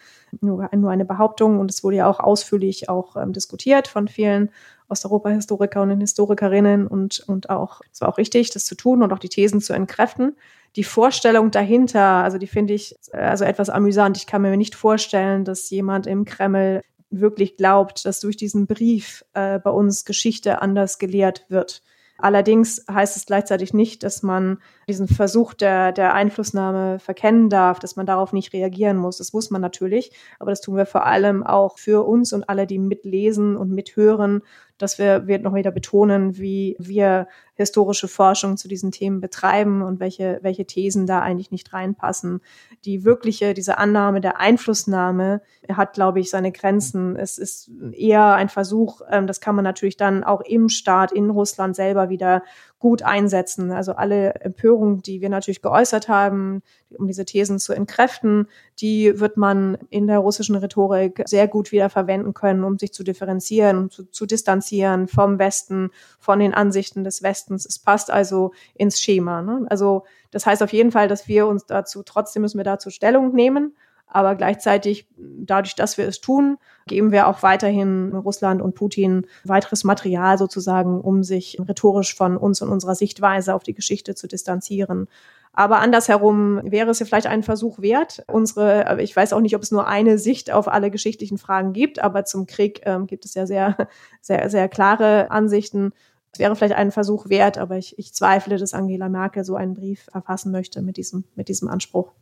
[0.43, 4.51] nur, nur eine Behauptung und es wurde ja auch ausführlich auch ähm, diskutiert von vielen
[4.91, 9.19] Osteuropa-Historiker und Historikerinnen und, und auch, es war auch richtig, das zu tun und auch
[9.19, 10.35] die Thesen zu entkräften
[10.76, 14.16] die Vorstellung dahinter, also die finde ich also etwas amüsant.
[14.16, 19.24] Ich kann mir nicht vorstellen, dass jemand im Kreml wirklich glaubt, dass durch diesen Brief
[19.33, 21.83] äh, bei uns Geschichte anders gelehrt wird.
[22.20, 27.94] Allerdings heißt es gleichzeitig nicht, dass man diesen Versuch der, der Einflussnahme verkennen darf, dass
[27.94, 29.18] man darauf nicht reagieren muss.
[29.18, 32.66] Das muss man natürlich, aber das tun wir vor allem auch für uns und alle,
[32.66, 34.42] die mitlesen und mithören,
[34.78, 37.28] dass wir, wir noch wieder betonen, wie wir
[37.59, 42.40] historische Forschung zu diesen Themen betreiben und welche, welche Thesen da eigentlich nicht reinpassen.
[42.85, 47.16] Die wirkliche, diese Annahme der Einflussnahme hat, glaube ich, seine Grenzen.
[47.16, 51.31] Es ist eher ein Versuch, ähm, das kann man natürlich dann auch im Staat, in
[51.31, 52.44] Russland selber wieder
[52.79, 53.73] gut einsetzen.
[53.73, 56.62] Also alle Empörungen, die wir natürlich geäußert haben,
[56.97, 58.47] um diese Thesen zu entkräften,
[58.81, 63.03] die wird man in der russischen Rhetorik sehr gut wieder verwenden können, um sich zu
[63.03, 65.90] differenzieren, um zu, zu distanzieren vom Westen,
[66.21, 67.48] von den Ansichten des Westens.
[67.55, 69.43] Es passt also ins Schema.
[69.43, 69.67] Ne?
[69.69, 73.35] Also das heißt auf jeden Fall, dass wir uns dazu, trotzdem müssen wir dazu Stellung
[73.35, 73.75] nehmen.
[74.11, 76.57] Aber gleichzeitig, dadurch, dass wir es tun,
[76.87, 82.63] geben wir auch weiterhin Russland und Putin weiteres Material sozusagen, um sich rhetorisch von uns
[82.63, 85.09] und unserer Sichtweise auf die Geschichte zu distanzieren.
[85.53, 88.23] Aber andersherum wäre es ja vielleicht einen Versuch wert.
[88.29, 91.99] Unsere, ich weiß auch nicht, ob es nur eine Sicht auf alle geschichtlichen Fragen gibt,
[91.99, 93.77] aber zum Krieg ähm, gibt es ja sehr,
[94.21, 95.93] sehr, sehr klare Ansichten.
[96.33, 99.75] Es wäre vielleicht einen Versuch wert, aber ich, ich zweifle, dass Angela Merkel so einen
[99.75, 102.13] Brief erfassen möchte mit diesem, mit diesem Anspruch.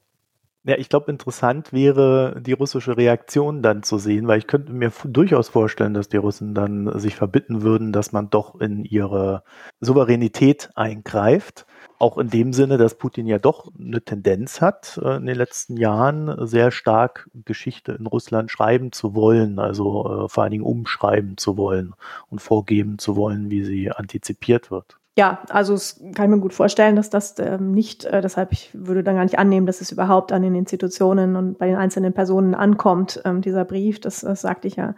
[0.68, 4.91] Ja, ich glaube, interessant wäre, die russische Reaktion dann zu sehen, weil ich könnte mir
[5.05, 9.45] durchaus vorstellen, dass die Russen dann sich verbitten würden, dass man doch in ihre
[9.78, 11.66] Souveränität eingreift.
[11.99, 15.76] Auch in dem Sinne, dass Putin ja doch eine Tendenz hat, äh, in den letzten
[15.76, 21.36] Jahren sehr stark Geschichte in Russland schreiben zu wollen, also äh, vor allen Dingen umschreiben
[21.36, 21.94] zu wollen
[22.28, 24.99] und vorgeben zu wollen, wie sie antizipiert wird.
[25.18, 28.70] Ja, also es kann ich mir gut vorstellen, dass das ähm, nicht, äh, deshalb ich
[28.74, 32.12] würde dann gar nicht annehmen, dass es überhaupt an den Institutionen und bei den einzelnen
[32.12, 34.94] Personen ankommt, ähm, dieser Brief, das, das sagte ich ja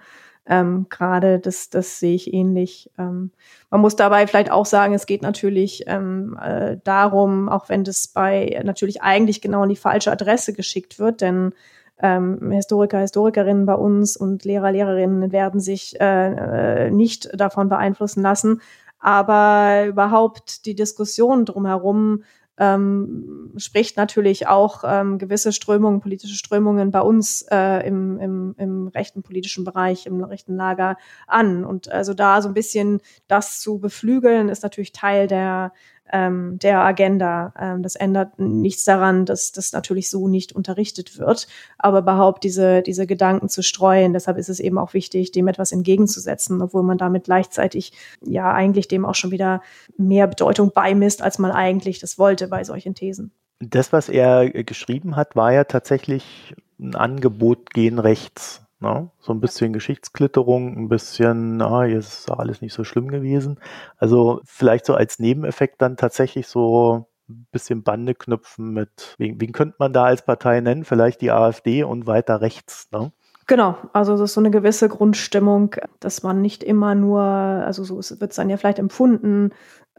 [0.49, 2.91] ähm, gerade, das, das sehe ich ähnlich.
[2.99, 3.31] Ähm,
[3.71, 8.09] man muss dabei vielleicht auch sagen, es geht natürlich ähm, äh, darum, auch wenn das
[8.09, 11.53] bei natürlich eigentlich genau an die falsche Adresse geschickt wird, denn
[12.01, 18.23] ähm, Historiker, Historikerinnen bei uns und Lehrer, Lehrerinnen werden sich äh, äh nicht davon beeinflussen
[18.23, 18.63] lassen.
[19.01, 22.25] Aber überhaupt die Diskussion drumherum
[22.59, 28.89] ähm, spricht natürlich auch ähm, gewisse Strömungen, politische Strömungen bei uns äh, im, im, im
[28.89, 30.97] rechten politischen Bereich, im rechten Lager
[31.27, 31.65] an.
[31.65, 35.73] Und also da so ein bisschen das zu beflügeln, ist natürlich Teil der,
[36.13, 37.53] ähm, der Agenda.
[37.59, 41.49] Ähm, das ändert nichts daran, dass das natürlich so nicht unterrichtet wird,
[41.79, 44.13] aber überhaupt diese, diese Gedanken zu streuen.
[44.13, 47.93] Deshalb ist es eben auch wichtig, dem etwas entgegenzusetzen, obwohl man damit gleichzeitig
[48.25, 49.63] ja eigentlich dem auch schon wieder
[49.97, 53.33] mehr Bedeutung beimisst, als man eigentlich das wollte bei solchen Thesen.
[53.61, 58.63] Das, was er geschrieben hat, war ja tatsächlich ein Angebot gehen rechts.
[58.81, 59.11] Ne?
[59.19, 63.59] So ein bisschen Geschichtsklitterung, ein bisschen, ah, hier ist alles nicht so schlimm gewesen.
[63.97, 69.53] Also vielleicht so als Nebeneffekt dann tatsächlich so ein bisschen Bande knüpfen mit, wen, wen
[69.53, 70.85] könnte man da als Partei nennen?
[70.85, 72.89] Vielleicht die AfD und weiter rechts.
[72.93, 73.13] Ne?
[73.49, 77.97] Genau, also das ist so eine gewisse Grundstimmung, dass man nicht immer nur, also so
[78.21, 79.51] wird es dann ja vielleicht empfunden,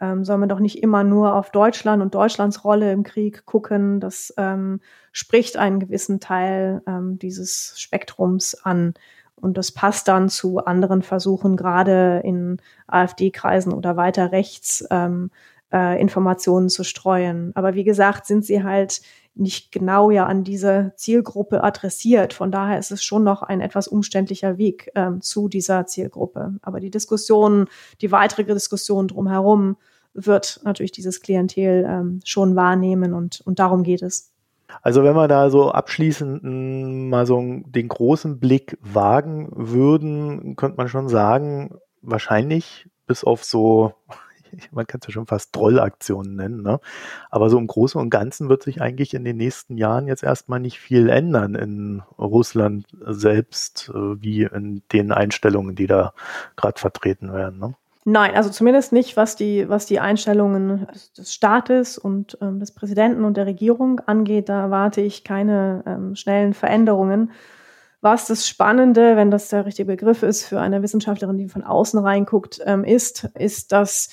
[0.02, 4.00] ähm, soll man doch nicht immer nur auf Deutschland und Deutschlands Rolle im Krieg gucken.
[4.00, 4.80] Das ähm,
[5.12, 8.93] spricht einen gewissen Teil ähm, dieses Spektrums an.
[9.36, 15.32] Und das passt dann zu anderen Versuchen, gerade in AfD-Kreisen oder weiter rechts, ähm,
[15.72, 17.52] äh, Informationen zu streuen.
[17.56, 19.02] Aber wie gesagt, sind sie halt
[19.36, 22.34] nicht genau ja an diese Zielgruppe adressiert.
[22.34, 26.56] Von daher ist es schon noch ein etwas umständlicher Weg ähm, zu dieser Zielgruppe.
[26.62, 27.68] Aber die Diskussion,
[28.02, 29.78] die weitere Diskussion drumherum
[30.14, 34.32] wird natürlich dieses Klientel ähm, schon wahrnehmen und, und darum geht es.
[34.82, 40.88] Also wenn wir da so abschließend mal so den großen Blick wagen würden, könnte man
[40.88, 43.93] schon sagen, wahrscheinlich bis auf so,
[44.72, 46.80] man kann es ja schon fast Trollaktionen nennen, ne?
[47.30, 50.60] aber so im Großen und Ganzen wird sich eigentlich in den nächsten Jahren jetzt erstmal
[50.60, 56.14] nicht viel ändern in Russland selbst, äh, wie in den Einstellungen, die da
[56.55, 57.60] gerade vertreten werden.
[57.60, 57.76] Ne?
[58.06, 60.88] Nein, also zumindest nicht, was die, was die Einstellungen
[61.18, 64.47] des Staates und ähm, des Präsidenten und der Regierung angeht.
[64.47, 67.32] Da erwarte ich keine ähm, schnellen Veränderungen.
[68.02, 72.00] Was das Spannende, wenn das der richtige Begriff ist für eine Wissenschaftlerin, die von außen
[72.00, 74.10] reinguckt, ähm, ist, ist, dass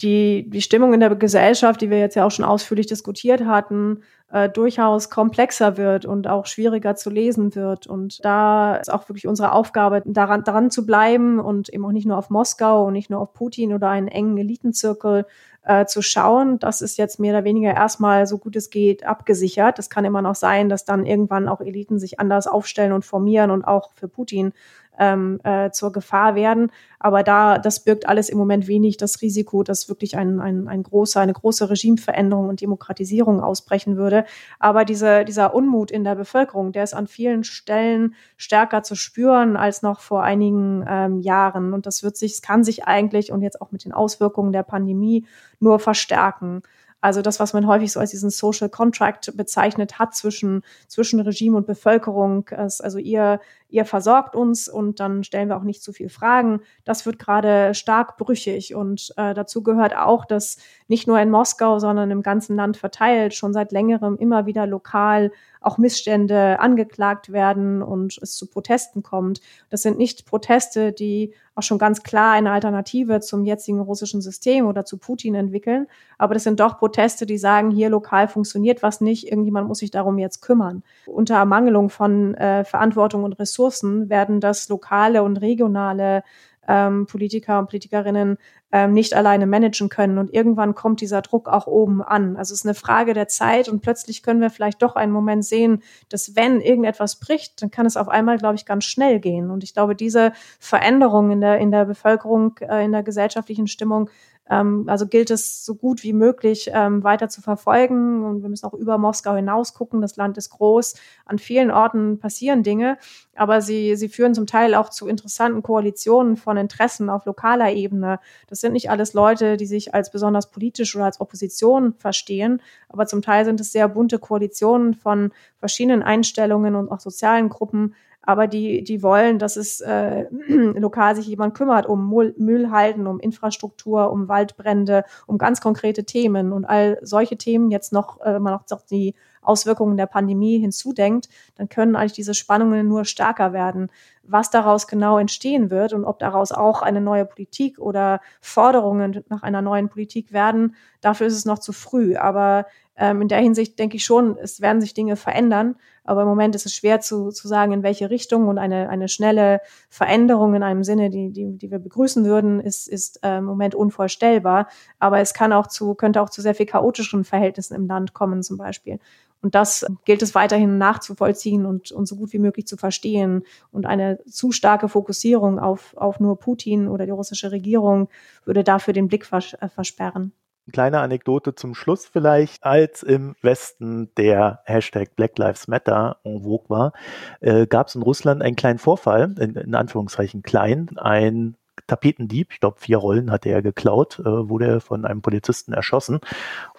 [0.00, 4.02] die, die Stimmung in der Gesellschaft, die wir jetzt ja auch schon ausführlich diskutiert hatten,
[4.30, 7.86] äh, durchaus komplexer wird und auch schwieriger zu lesen wird.
[7.86, 12.06] Und da ist auch wirklich unsere Aufgabe, daran, daran zu bleiben und eben auch nicht
[12.06, 15.26] nur auf Moskau und nicht nur auf Putin oder einen engen Elitenzirkel
[15.64, 16.60] äh, zu schauen.
[16.60, 19.78] Das ist jetzt mehr oder weniger erstmal so gut es geht abgesichert.
[19.78, 23.50] Es kann immer noch sein, dass dann irgendwann auch Eliten sich anders aufstellen und formieren
[23.50, 24.52] und auch für Putin
[24.98, 26.70] ähm, äh, zur Gefahr werden.
[26.98, 30.82] Aber da, das birgt alles im Moment wenig das Risiko, dass wirklich ein, ein, ein
[30.82, 34.24] großer, eine große Regimeveränderung und Demokratisierung ausbrechen würde.
[34.58, 39.56] Aber diese, dieser Unmut in der Bevölkerung, der ist an vielen Stellen stärker zu spüren
[39.56, 41.72] als noch vor einigen ähm, Jahren.
[41.72, 44.64] Und das wird sich, es kann sich eigentlich und jetzt auch mit den Auswirkungen der
[44.64, 45.26] Pandemie
[45.60, 46.62] nur verstärken.
[47.00, 51.56] Also das, was man häufig so als diesen Social Contract bezeichnet hat zwischen, zwischen Regime
[51.56, 52.48] und Bevölkerung.
[52.48, 56.60] Also ihr, ihr versorgt uns und dann stellen wir auch nicht zu viel Fragen.
[56.84, 61.78] Das wird gerade stark brüchig und äh, dazu gehört auch, dass nicht nur in Moskau,
[61.78, 65.30] sondern im ganzen Land verteilt schon seit längerem immer wieder lokal
[65.60, 69.40] auch Missstände angeklagt werden und es zu Protesten kommt.
[69.70, 74.66] Das sind nicht Proteste, die auch schon ganz klar eine Alternative zum jetzigen russischen System
[74.66, 75.86] oder zu Putin entwickeln,
[76.16, 79.90] aber das sind doch Proteste, die sagen, hier lokal funktioniert was nicht, irgendjemand muss sich
[79.90, 80.82] darum jetzt kümmern.
[81.06, 86.22] Unter Ermangelung von äh, Verantwortung und Ressourcen werden das lokale und regionale
[86.68, 88.36] ähm, Politiker und Politikerinnen
[88.70, 90.18] ähm, nicht alleine managen können.
[90.18, 92.36] Und irgendwann kommt dieser Druck auch oben an.
[92.36, 95.44] Also es ist eine Frage der Zeit und plötzlich können wir vielleicht doch einen Moment
[95.44, 99.50] sehen, dass wenn irgendetwas bricht, dann kann es auf einmal, glaube ich, ganz schnell gehen.
[99.50, 104.10] Und ich glaube, diese Veränderung in der, in der Bevölkerung, äh, in der gesellschaftlichen Stimmung
[104.50, 108.24] ähm, also gilt es so gut wie möglich ähm, weiter zu verfolgen.
[108.24, 110.00] Und wir müssen auch über Moskau hinaus gucken.
[110.00, 110.94] Das Land ist groß.
[111.24, 112.98] An vielen Orten passieren Dinge,
[113.34, 118.20] aber sie, sie führen zum Teil auch zu interessanten Koalitionen von Interessen auf lokaler Ebene.
[118.48, 123.06] Das sind nicht alles Leute, die sich als besonders politisch oder als Opposition verstehen, aber
[123.06, 127.94] zum Teil sind es sehr bunte Koalitionen von verschiedenen Einstellungen und auch sozialen Gruppen,
[128.28, 133.18] aber die, die wollen, dass es äh, lokal sich jemand kümmert um Müll halten, um
[133.20, 136.52] Infrastruktur, um Waldbrände, um ganz konkrete Themen.
[136.52, 141.28] Und all solche Themen jetzt noch, äh, wenn man noch die Auswirkungen der Pandemie hinzudenkt,
[141.56, 143.90] dann können eigentlich diese Spannungen nur stärker werden.
[144.22, 149.42] Was daraus genau entstehen wird und ob daraus auch eine neue Politik oder Forderungen nach
[149.42, 152.16] einer neuen Politik werden, dafür ist es noch zu früh.
[152.16, 152.66] Aber
[152.98, 155.76] ähm, in der Hinsicht denke ich schon, es werden sich Dinge verändern.
[156.04, 159.08] Aber im Moment ist es schwer zu, zu sagen, in welche Richtung und eine, eine
[159.08, 163.44] schnelle Veränderung in einem Sinne, die, die, die wir begrüßen würden, ist, ist äh, im
[163.44, 164.68] Moment unvorstellbar.
[164.98, 168.42] Aber es kann auch zu, könnte auch zu sehr viel chaotischen Verhältnissen im Land kommen,
[168.42, 168.98] zum Beispiel.
[169.40, 173.44] Und das gilt es weiterhin nachzuvollziehen und, und so gut wie möglich zu verstehen.
[173.70, 178.08] Und eine zu starke Fokussierung auf, auf nur Putin oder die russische Regierung
[178.44, 180.32] würde dafür den Blick vers äh, versperren.
[180.72, 182.62] Kleine Anekdote zum Schluss vielleicht.
[182.62, 186.92] Als im Westen der Hashtag Black Lives Matter en vogue war,
[187.40, 190.90] äh, gab es in Russland einen kleinen Vorfall, in, in Anführungszeichen klein.
[190.98, 191.56] Ein
[191.88, 196.20] Tapetendieb, ich glaube vier Rollen hatte er geklaut, äh, wurde von einem Polizisten erschossen.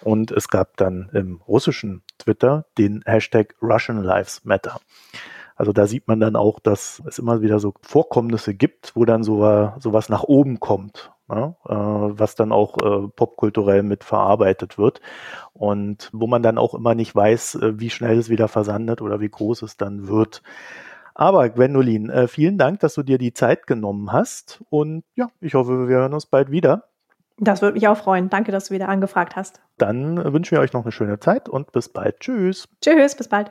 [0.02, 4.80] Und es gab dann im russischen Twitter den Hashtag Russian Lives Matter.
[5.60, 9.22] Also da sieht man dann auch, dass es immer wieder so Vorkommnisse gibt, wo dann
[9.22, 11.54] so sowas nach oben kommt, ne?
[11.68, 15.02] äh, was dann auch äh, popkulturell mit verarbeitet wird
[15.52, 19.20] und wo man dann auch immer nicht weiß, äh, wie schnell es wieder versandet oder
[19.20, 20.42] wie groß es dann wird.
[21.20, 25.52] Aber Gwendolin, äh, vielen Dank, dass du dir die Zeit genommen hast und ja, ich
[25.52, 26.84] hoffe, wir hören uns bald wieder.
[27.36, 28.30] Das würde mich auch freuen.
[28.30, 29.60] Danke, dass du wieder angefragt hast.
[29.76, 32.20] Dann wünschen wir euch noch eine schöne Zeit und bis bald.
[32.20, 32.68] Tschüss.
[32.80, 33.50] Tschüss, bis bald.